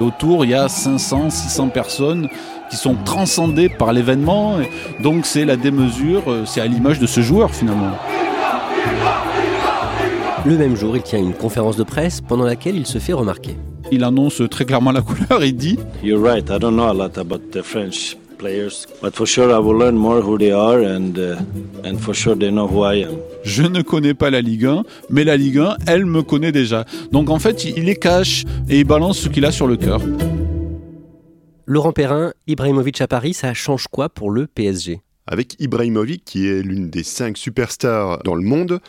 Autour, 0.00 0.44
il 0.44 0.52
y 0.52 0.54
a 0.54 0.66
500, 0.68 1.28
600 1.28 1.68
personnes 1.68 2.28
qui 2.70 2.76
sont 2.76 2.94
transcendées 3.04 3.68
par 3.68 3.92
l'événement. 3.92 4.56
Donc 5.02 5.26
c'est 5.26 5.44
la 5.44 5.56
démesure, 5.56 6.22
euh, 6.26 6.44
c'est 6.46 6.62
à 6.62 6.66
l'image 6.66 6.98
de 6.98 7.06
ce 7.06 7.20
joueur 7.20 7.54
finalement. 7.54 7.92
Le 10.46 10.56
même 10.56 10.74
jour, 10.74 10.96
il 10.96 11.02
tient 11.02 11.18
une 11.18 11.34
conférence 11.34 11.76
de 11.76 11.82
presse 11.82 12.22
pendant 12.22 12.44
laquelle 12.44 12.76
il 12.76 12.86
se 12.86 12.98
fait 12.98 13.12
remarquer. 13.12 13.56
Il 13.92 14.04
annonce 14.04 14.40
très 14.50 14.64
clairement 14.64 14.92
la 14.92 15.02
couleur, 15.02 15.44
il 15.44 15.54
dit 15.54 15.78
You're 16.02 16.22
right, 16.22 16.48
I 16.48 16.58
don't 16.58 16.74
know 16.74 16.88
a 16.88 16.94
lot 16.94 17.18
about 17.18 17.50
the 17.52 17.62
French 17.62 18.16
players, 18.36 18.86
but 19.02 19.14
for 19.14 19.26
sure 19.26 19.52
I 19.52 19.58
will 19.58 19.78
learn 19.78 19.96
more 19.96 20.20
who 20.20 20.38
they 20.38 20.52
are 20.52 20.80
and 20.80 21.18
uh, 21.18 21.36
and 21.84 21.98
for 21.98 22.14
sure 22.14 22.36
they 22.36 22.50
know 22.50 22.66
who 22.66 22.84
I 22.84 23.04
am. 23.04 23.16
Je 23.44 23.62
ne 23.62 23.82
connais 23.82 24.14
pas 24.14 24.30
la 24.30 24.40
Ligue 24.40 24.66
1, 24.66 24.82
mais 25.10 25.24
la 25.24 25.36
Ligue 25.36 25.58
1, 25.58 25.76
elle 25.86 26.06
me 26.06 26.22
connaît 26.22 26.52
déjà. 26.52 26.84
Donc 27.12 27.30
en 27.30 27.38
fait, 27.38 27.64
il 27.64 27.84
les 27.84 27.96
cache 27.96 28.44
et 28.68 28.80
il 28.80 28.84
balance 28.84 29.18
ce 29.18 29.28
qu'il 29.28 29.44
a 29.44 29.52
sur 29.52 29.66
le 29.66 29.76
cœur. 29.76 30.00
Laurent 31.66 31.92
Perrin, 31.92 32.32
Ibrahimovic 32.46 33.00
à 33.00 33.08
Paris, 33.08 33.34
ça 33.34 33.52
change 33.52 33.86
quoi 33.90 34.08
pour 34.08 34.30
le 34.30 34.46
PSG 34.46 35.00
Avec 35.26 35.56
Ibrahimovic, 35.58 36.24
qui 36.24 36.46
est 36.46 36.62
l'une 36.62 36.90
des 36.90 37.02
cinq 37.02 37.36
superstars 37.36 38.22
dans 38.22 38.36
le 38.36 38.42
monde, 38.42 38.80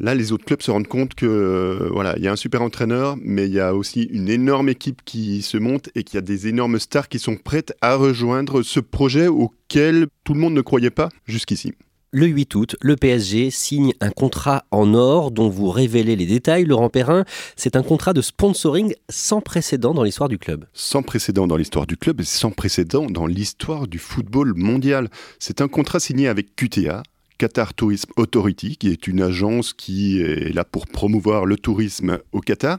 Là, 0.00 0.14
les 0.14 0.32
autres 0.32 0.46
clubs 0.46 0.62
se 0.62 0.70
rendent 0.70 0.88
compte 0.88 1.14
que 1.14 1.26
euh, 1.26 1.90
voilà, 1.92 2.14
il 2.16 2.24
y 2.24 2.28
a 2.28 2.32
un 2.32 2.36
super 2.36 2.62
entraîneur, 2.62 3.18
mais 3.22 3.44
il 3.44 3.52
y 3.52 3.60
a 3.60 3.74
aussi 3.74 4.04
une 4.04 4.30
énorme 4.30 4.70
équipe 4.70 5.02
qui 5.04 5.42
se 5.42 5.58
monte 5.58 5.90
et 5.94 6.04
qu'il 6.04 6.14
y 6.14 6.18
a 6.18 6.22
des 6.22 6.48
énormes 6.48 6.78
stars 6.78 7.10
qui 7.10 7.18
sont 7.18 7.36
prêtes 7.36 7.74
à 7.82 7.96
rejoindre 7.96 8.62
ce 8.62 8.80
projet 8.80 9.26
auquel 9.26 10.06
tout 10.24 10.32
le 10.32 10.40
monde 10.40 10.54
ne 10.54 10.62
croyait 10.62 10.88
pas 10.88 11.10
jusqu'ici. 11.26 11.74
Le 12.12 12.26
8 12.26 12.54
août, 12.56 12.76
le 12.80 12.96
PSG 12.96 13.50
signe 13.50 13.92
un 14.00 14.10
contrat 14.10 14.64
en 14.72 14.94
or 14.94 15.30
dont 15.30 15.48
vous 15.48 15.70
révélez 15.70 16.16
les 16.16 16.26
détails, 16.26 16.64
Laurent 16.64 16.88
Perrin. 16.88 17.24
C'est 17.54 17.76
un 17.76 17.84
contrat 17.84 18.12
de 18.12 18.20
sponsoring 18.20 18.94
sans 19.08 19.40
précédent 19.40 19.94
dans 19.94 20.02
l'histoire 20.02 20.28
du 20.28 20.36
club. 20.36 20.64
Sans 20.72 21.04
précédent 21.04 21.46
dans 21.46 21.56
l'histoire 21.56 21.86
du 21.86 21.96
club 21.96 22.20
et 22.20 22.24
sans 22.24 22.50
précédent 22.50 23.06
dans 23.06 23.26
l'histoire 23.26 23.86
du 23.86 23.98
football 23.98 24.54
mondial. 24.56 25.08
C'est 25.38 25.60
un 25.60 25.68
contrat 25.68 26.00
signé 26.00 26.26
avec 26.26 26.56
QTA, 26.56 27.04
Qatar 27.40 27.72
Tourism 27.72 28.10
Authority, 28.18 28.76
qui 28.76 28.88
est 28.88 29.06
une 29.06 29.22
agence 29.22 29.72
qui 29.72 30.20
est 30.20 30.54
là 30.54 30.62
pour 30.62 30.86
promouvoir 30.86 31.46
le 31.46 31.56
tourisme 31.56 32.18
au 32.32 32.40
Qatar 32.42 32.76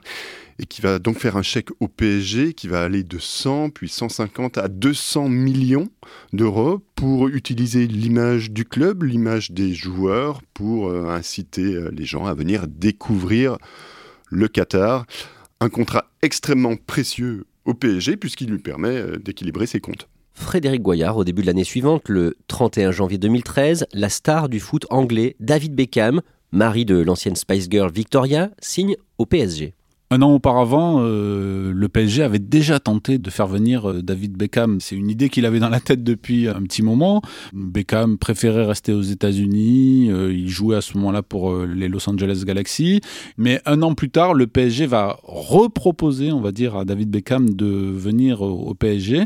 et 0.59 0.67
qui 0.67 0.81
va 0.81 0.99
donc 0.99 1.17
faire 1.17 1.35
un 1.35 1.41
chèque 1.41 1.69
au 1.79 1.87
PSG 1.87 2.53
qui 2.53 2.67
va 2.67 2.83
aller 2.83 3.01
de 3.01 3.17
100 3.17 3.71
puis 3.71 3.89
150 3.89 4.59
à 4.59 4.67
200 4.67 5.29
millions 5.29 5.89
d'euros 6.31 6.79
pour 6.93 7.27
utiliser 7.27 7.87
l'image 7.87 8.51
du 8.51 8.63
club, 8.63 9.01
l'image 9.01 9.49
des 9.49 9.73
joueurs 9.73 10.43
pour 10.53 10.89
euh, 10.89 11.09
inciter 11.09 11.73
euh, 11.73 11.89
les 11.91 12.05
gens 12.05 12.27
à 12.27 12.35
venir 12.35 12.67
découvrir 12.67 13.57
le 14.29 14.47
Qatar. 14.47 15.07
Un 15.59 15.69
contrat 15.69 16.05
extrêmement 16.21 16.75
précieux 16.75 17.47
au 17.65 17.73
PSG 17.73 18.15
puisqu'il 18.15 18.51
lui 18.51 18.59
permet 18.59 18.95
euh, 18.95 19.17
d'équilibrer 19.17 19.65
ses 19.65 19.79
comptes. 19.79 20.07
Frédéric 20.41 20.81
Goyard, 20.81 21.17
au 21.17 21.23
début 21.23 21.43
de 21.43 21.47
l'année 21.47 21.63
suivante, 21.63 22.09
le 22.09 22.35
31 22.47 22.91
janvier 22.91 23.17
2013, 23.17 23.85
la 23.93 24.09
star 24.09 24.49
du 24.49 24.59
foot 24.59 24.85
anglais 24.89 25.35
David 25.39 25.75
Beckham, 25.75 26.21
mari 26.51 26.83
de 26.83 26.97
l'ancienne 26.97 27.35
Spice 27.35 27.67
Girl 27.69 27.91
Victoria, 27.91 28.49
signe 28.59 28.97
au 29.17 29.25
PSG. 29.25 29.75
Un 30.13 30.21
an 30.23 30.33
auparavant, 30.33 30.97
euh, 30.99 31.71
le 31.73 31.87
PSG 31.87 32.21
avait 32.21 32.37
déjà 32.37 32.81
tenté 32.81 33.17
de 33.17 33.29
faire 33.29 33.47
venir 33.47 33.89
euh, 33.89 34.01
David 34.01 34.33
Beckham. 34.33 34.81
C'est 34.81 34.97
une 34.97 35.09
idée 35.09 35.29
qu'il 35.29 35.45
avait 35.45 35.59
dans 35.59 35.69
la 35.69 35.79
tête 35.79 36.03
depuis 36.03 36.49
un 36.49 36.61
petit 36.63 36.81
moment. 36.81 37.21
Beckham 37.53 38.17
préférait 38.17 38.65
rester 38.65 38.91
aux 38.91 39.03
États-Unis. 39.03 40.11
Euh, 40.11 40.33
il 40.33 40.49
jouait 40.49 40.75
à 40.75 40.81
ce 40.81 40.97
moment-là 40.97 41.21
pour 41.21 41.55
les 41.59 41.87
Los 41.87 42.09
Angeles 42.09 42.43
Galaxy. 42.45 42.99
Mais 43.37 43.61
un 43.65 43.81
an 43.83 43.93
plus 43.93 44.09
tard, 44.09 44.33
le 44.33 44.47
PSG 44.47 44.85
va 44.85 45.17
reproposer, 45.23 46.33
on 46.33 46.41
va 46.41 46.51
dire, 46.51 46.75
à 46.75 46.83
David 46.83 47.09
Beckham 47.09 47.49
de 47.49 47.67
venir 47.67 48.41
au 48.41 48.73
PSG. 48.73 49.23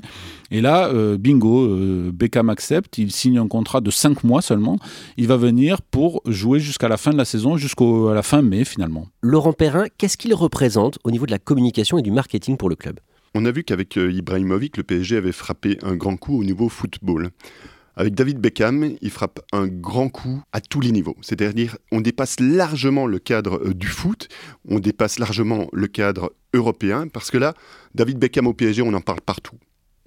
Et 0.52 0.62
là, 0.62 0.92
bingo, 1.18 1.68
Beckham 2.12 2.52
accepte. 2.52 3.00
Il 3.00 3.12
signe 3.12 3.40
un 3.40 3.48
contrat 3.48 3.82
de 3.82 3.90
5 3.90 4.24
mois 4.24 4.44
seulement. 4.44 4.78
Il 5.18 5.28
va 5.28 5.38
venir 5.38 5.82
pour 5.82 6.22
jouer 6.28 6.60
jusqu'à 6.60 6.88
la 6.88 6.98
fin 6.98 7.12
de 7.12 7.18
la 7.18 7.26
saison, 7.26 7.58
jusqu'à 7.58 8.14
la 8.14 8.22
fin 8.22 8.44
mai 8.44 8.66
finalement. 8.66 9.08
Laurent 9.22 9.54
Perrin, 9.54 9.86
qu'est-ce 9.98 10.18
qu'il 10.18 10.36
représente 10.36 10.75
au 10.78 11.12
niveau 11.12 11.26
de 11.26 11.32
la 11.32 11.40
communication 11.40 11.98
et 11.98 12.02
du 12.02 12.12
marketing 12.12 12.58
pour 12.58 12.70
le 12.70 12.76
club. 12.76 13.00
On 13.34 13.46
a 13.46 13.52
vu 13.52 13.64
qu'avec 13.64 13.98
euh, 13.98 14.12
Ibrahimovic, 14.12 14.78
le 14.78 14.84
PSG 14.84 15.18
avait 15.18 15.32
frappé 15.32 15.78
un 15.84 15.96
grand 15.96 16.16
coup 16.18 16.40
au 16.40 16.44
niveau 16.44 16.70
football. 16.70 17.32
Avec 17.98 18.14
David 18.14 18.40
Beckham, 18.40 18.96
il 19.02 19.10
frappe 19.10 19.40
un 19.54 19.68
grand 19.68 20.10
coup 20.10 20.42
à 20.52 20.60
tous 20.60 20.82
les 20.82 20.92
niveaux. 20.92 21.16
C'est-à-dire, 21.22 21.78
on 21.92 22.02
dépasse 22.02 22.40
largement 22.40 23.08
le 23.08 23.20
cadre 23.20 23.62
euh, 23.66 23.74
du 23.74 23.88
foot, 23.88 24.28
on 24.68 24.80
dépasse 24.80 25.20
largement 25.20 25.68
le 25.72 25.88
cadre 25.88 26.34
européen, 26.54 27.08
parce 27.08 27.32
que 27.32 27.38
là, 27.38 27.54
David 27.94 28.20
Beckham 28.20 28.48
au 28.48 28.54
PSG, 28.54 28.82
on 28.82 28.94
en 28.94 29.02
parle 29.02 29.22
partout. 29.22 29.56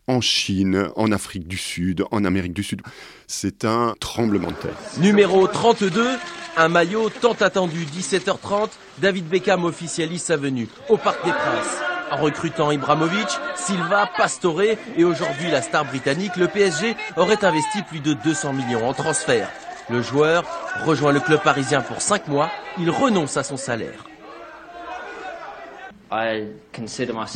En 0.08 0.20
Chine, 0.20 0.88
en 0.96 1.12
Afrique 1.12 1.46
du 1.46 1.58
Sud, 1.58 2.04
en 2.10 2.24
Amérique 2.24 2.54
du 2.54 2.62
Sud. 2.62 2.80
C'est 3.26 3.64
un 3.64 3.94
tremblement 4.00 4.48
de 4.48 4.54
terre. 4.54 4.76
Numéro 4.98 5.46
32, 5.46 6.08
un 6.56 6.68
maillot 6.68 7.10
tant 7.10 7.34
attendu, 7.34 7.84
17h30, 7.84 8.70
David 8.98 9.28
Beckham 9.28 9.64
officialise 9.64 10.22
sa 10.22 10.36
venue 10.36 10.66
au 10.88 10.96
Parc 10.96 11.24
des 11.24 11.30
Princes. 11.30 11.76
En 12.10 12.16
recrutant 12.16 12.70
Ibramovic, 12.70 13.28
Silva, 13.54 14.10
Pastore 14.16 14.62
et 14.62 15.04
aujourd'hui 15.04 15.50
la 15.50 15.60
star 15.60 15.84
britannique, 15.84 16.36
le 16.36 16.48
PSG 16.48 16.96
aurait 17.16 17.44
investi 17.44 17.82
plus 17.82 18.00
de 18.00 18.14
200 18.14 18.54
millions 18.54 18.88
en 18.88 18.94
transfert. 18.94 19.50
Le 19.90 20.02
joueur 20.02 20.44
rejoint 20.86 21.12
le 21.12 21.20
club 21.20 21.42
parisien 21.42 21.82
pour 21.82 22.00
5 22.00 22.28
mois, 22.28 22.50
il 22.78 22.90
renonce 22.90 23.36
à 23.36 23.42
son 23.42 23.58
salaire. 23.58 24.04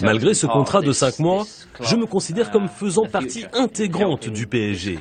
Malgré 0.02 0.34
ce 0.34 0.46
contrat 0.46 0.80
de 0.80 0.92
5 0.92 1.18
mois, 1.18 1.44
je 1.80 1.96
me 1.96 2.06
considère 2.06 2.50
comme 2.50 2.68
faisant 2.68 3.06
partie 3.06 3.44
intégrante 3.52 4.28
du 4.28 4.46
PSG. 4.46 4.98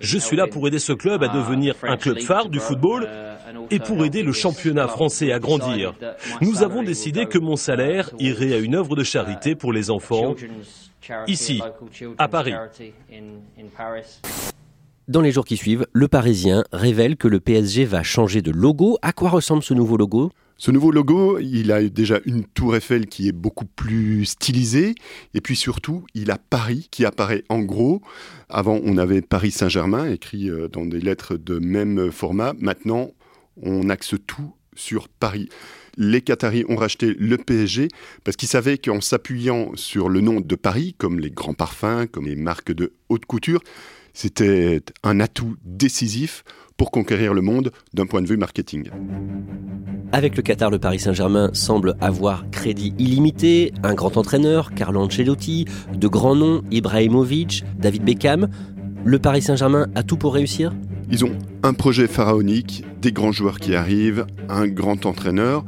Je 0.00 0.18
suis 0.18 0.36
là 0.36 0.46
pour 0.46 0.66
aider 0.66 0.78
ce 0.78 0.92
club 0.92 1.22
à 1.22 1.28
devenir 1.28 1.74
un 1.82 1.96
club 1.96 2.20
phare 2.20 2.48
du 2.48 2.60
football 2.60 3.08
et 3.70 3.78
pour 3.78 4.04
aider 4.04 4.22
le 4.22 4.32
championnat 4.32 4.88
français 4.88 5.32
à 5.32 5.38
grandir. 5.38 5.94
Nous 6.40 6.62
avons 6.62 6.82
décidé 6.82 7.26
que 7.26 7.38
mon 7.38 7.56
salaire 7.56 8.10
irait 8.18 8.54
à 8.54 8.58
une 8.58 8.74
œuvre 8.74 8.96
de 8.96 9.04
charité 9.04 9.54
pour 9.54 9.72
les 9.72 9.90
enfants, 9.90 10.34
ici, 11.26 11.60
à 12.18 12.28
Paris. 12.28 12.54
Dans 15.08 15.22
les 15.22 15.32
jours 15.32 15.46
qui 15.46 15.56
suivent, 15.56 15.86
le 15.92 16.06
Parisien 16.06 16.64
révèle 16.70 17.16
que 17.16 17.28
le 17.28 17.40
PSG 17.40 17.86
va 17.86 18.02
changer 18.02 18.42
de 18.42 18.50
logo. 18.50 18.98
À 19.00 19.12
quoi 19.12 19.30
ressemble 19.30 19.62
ce 19.62 19.72
nouveau 19.72 19.96
logo? 19.96 20.30
Ce 20.60 20.72
nouveau 20.72 20.90
logo, 20.90 21.38
il 21.38 21.70
a 21.70 21.88
déjà 21.88 22.18
une 22.26 22.44
tour 22.44 22.74
Eiffel 22.74 23.06
qui 23.06 23.28
est 23.28 23.32
beaucoup 23.32 23.64
plus 23.64 24.24
stylisée, 24.24 24.96
et 25.32 25.40
puis 25.40 25.54
surtout, 25.54 26.04
il 26.14 26.32
a 26.32 26.38
Paris 26.38 26.88
qui 26.90 27.04
apparaît 27.04 27.44
en 27.48 27.60
gros. 27.60 28.02
Avant, 28.48 28.80
on 28.82 28.98
avait 28.98 29.22
Paris 29.22 29.52
Saint-Germain 29.52 30.10
écrit 30.10 30.50
euh, 30.50 30.66
dans 30.66 30.84
des 30.84 31.00
lettres 31.00 31.36
de 31.36 31.60
même 31.60 32.10
format. 32.10 32.54
Maintenant, 32.58 33.12
on 33.62 33.88
axe 33.88 34.16
tout 34.26 34.52
sur 34.74 35.08
Paris. 35.08 35.48
Les 35.96 36.22
Qataris 36.22 36.64
ont 36.68 36.76
racheté 36.76 37.14
le 37.16 37.36
PSG 37.38 37.86
parce 38.24 38.36
qu'ils 38.36 38.48
savaient 38.48 38.78
qu'en 38.78 39.00
s'appuyant 39.00 39.70
sur 39.76 40.08
le 40.08 40.20
nom 40.20 40.40
de 40.40 40.54
Paris, 40.56 40.96
comme 40.98 41.20
les 41.20 41.30
grands 41.30 41.54
parfums, 41.54 42.08
comme 42.10 42.26
les 42.26 42.36
marques 42.36 42.72
de 42.72 42.94
haute 43.08 43.26
couture, 43.26 43.62
c'était 44.12 44.80
un 45.02 45.20
atout 45.20 45.56
décisif 45.64 46.44
pour 46.76 46.90
conquérir 46.90 47.34
le 47.34 47.40
monde 47.40 47.72
d'un 47.94 48.06
point 48.06 48.22
de 48.22 48.26
vue 48.26 48.36
marketing. 48.36 48.90
Avec 50.10 50.36
le 50.36 50.42
Qatar, 50.42 50.70
le 50.70 50.78
Paris 50.78 51.00
Saint-Germain 51.00 51.50
semble 51.52 51.94
avoir 52.00 52.48
crédit 52.50 52.94
illimité, 52.98 53.74
un 53.82 53.94
grand 53.94 54.16
entraîneur, 54.16 54.72
Carlo 54.74 55.00
Ancelotti, 55.02 55.66
de 55.94 56.08
grands 56.08 56.36
noms, 56.36 56.62
Ibrahimovic, 56.70 57.64
David 57.78 58.04
Beckham. 58.04 58.48
Le 59.04 59.18
Paris 59.18 59.42
Saint-Germain 59.42 59.88
a 59.94 60.02
tout 60.02 60.16
pour 60.16 60.32
réussir? 60.32 60.72
Ils 61.10 61.24
ont 61.24 61.32
un 61.62 61.74
projet 61.74 62.06
pharaonique, 62.06 62.84
des 63.02 63.12
grands 63.12 63.32
joueurs 63.32 63.60
qui 63.60 63.74
arrivent, 63.74 64.26
un 64.48 64.66
grand 64.66 65.04
entraîneur. 65.04 65.64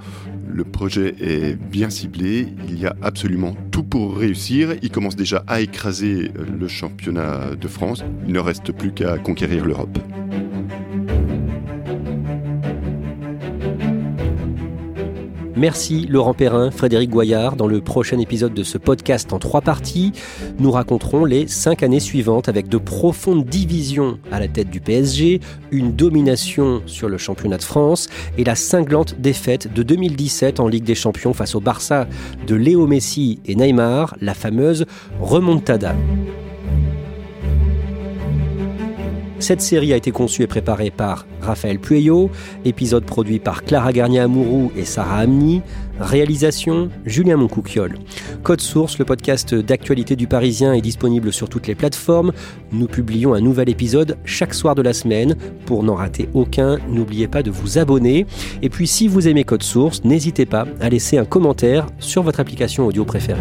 Le 0.52 0.64
projet 0.64 1.14
est 1.20 1.54
bien 1.54 1.90
ciblé, 1.90 2.48
il 2.68 2.78
y 2.78 2.86
a 2.86 2.96
absolument 3.02 3.54
tout 3.70 3.84
pour 3.84 4.16
réussir. 4.16 4.74
Il 4.82 4.90
commence 4.90 5.16
déjà 5.16 5.44
à 5.46 5.60
écraser 5.60 6.32
le 6.34 6.68
championnat 6.68 7.54
de 7.54 7.68
France. 7.68 8.04
Il 8.26 8.32
ne 8.32 8.40
reste 8.40 8.72
plus 8.72 8.92
qu'à 8.92 9.18
conquérir 9.18 9.64
l'Europe. 9.64 9.98
Merci 15.60 16.06
Laurent 16.08 16.32
Perrin, 16.32 16.70
Frédéric 16.70 17.10
Goyard. 17.10 17.54
Dans 17.54 17.66
le 17.66 17.82
prochain 17.82 18.18
épisode 18.18 18.54
de 18.54 18.62
ce 18.62 18.78
podcast 18.78 19.30
en 19.34 19.38
trois 19.38 19.60
parties, 19.60 20.12
nous 20.58 20.70
raconterons 20.70 21.26
les 21.26 21.48
cinq 21.48 21.82
années 21.82 22.00
suivantes 22.00 22.48
avec 22.48 22.66
de 22.68 22.78
profondes 22.78 23.44
divisions 23.44 24.18
à 24.32 24.40
la 24.40 24.48
tête 24.48 24.70
du 24.70 24.80
PSG, 24.80 25.40
une 25.70 25.92
domination 25.92 26.80
sur 26.86 27.10
le 27.10 27.18
championnat 27.18 27.58
de 27.58 27.62
France 27.62 28.08
et 28.38 28.44
la 28.44 28.54
cinglante 28.54 29.20
défaite 29.20 29.70
de 29.70 29.82
2017 29.82 30.60
en 30.60 30.66
Ligue 30.66 30.84
des 30.84 30.94
Champions 30.94 31.34
face 31.34 31.54
au 31.54 31.60
Barça 31.60 32.08
de 32.46 32.54
Léo 32.54 32.86
Messi 32.86 33.40
et 33.44 33.54
Neymar, 33.54 34.16
la 34.22 34.32
fameuse 34.32 34.86
remontada. 35.20 35.94
Cette 39.40 39.62
série 39.62 39.94
a 39.94 39.96
été 39.96 40.10
conçue 40.10 40.42
et 40.42 40.46
préparée 40.46 40.90
par 40.90 41.26
Raphaël 41.40 41.78
Pueyo, 41.78 42.30
épisode 42.66 43.04
produit 43.04 43.38
par 43.38 43.64
Clara 43.64 43.90
Garnier-Amouroux 43.90 44.70
et 44.76 44.84
Sarah 44.84 45.20
Amni, 45.20 45.62
réalisation 45.98 46.90
Julien 47.06 47.38
Moncouquiol. 47.38 47.98
Code 48.42 48.60
Source, 48.60 48.98
le 48.98 49.06
podcast 49.06 49.54
d'actualité 49.54 50.14
du 50.14 50.26
Parisien, 50.26 50.74
est 50.74 50.82
disponible 50.82 51.32
sur 51.32 51.48
toutes 51.48 51.68
les 51.68 51.74
plateformes. 51.74 52.32
Nous 52.70 52.86
publions 52.86 53.32
un 53.32 53.40
nouvel 53.40 53.70
épisode 53.70 54.18
chaque 54.26 54.52
soir 54.52 54.74
de 54.74 54.82
la 54.82 54.92
semaine. 54.92 55.34
Pour 55.64 55.84
n'en 55.84 55.94
rater 55.94 56.28
aucun, 56.34 56.76
n'oubliez 56.90 57.26
pas 57.26 57.42
de 57.42 57.50
vous 57.50 57.78
abonner. 57.78 58.26
Et 58.60 58.68
puis 58.68 58.86
si 58.86 59.08
vous 59.08 59.26
aimez 59.26 59.44
Code 59.44 59.62
Source, 59.62 60.04
n'hésitez 60.04 60.44
pas 60.44 60.66
à 60.82 60.90
laisser 60.90 61.16
un 61.16 61.24
commentaire 61.24 61.86
sur 61.98 62.22
votre 62.22 62.40
application 62.40 62.86
audio 62.86 63.06
préférée. 63.06 63.40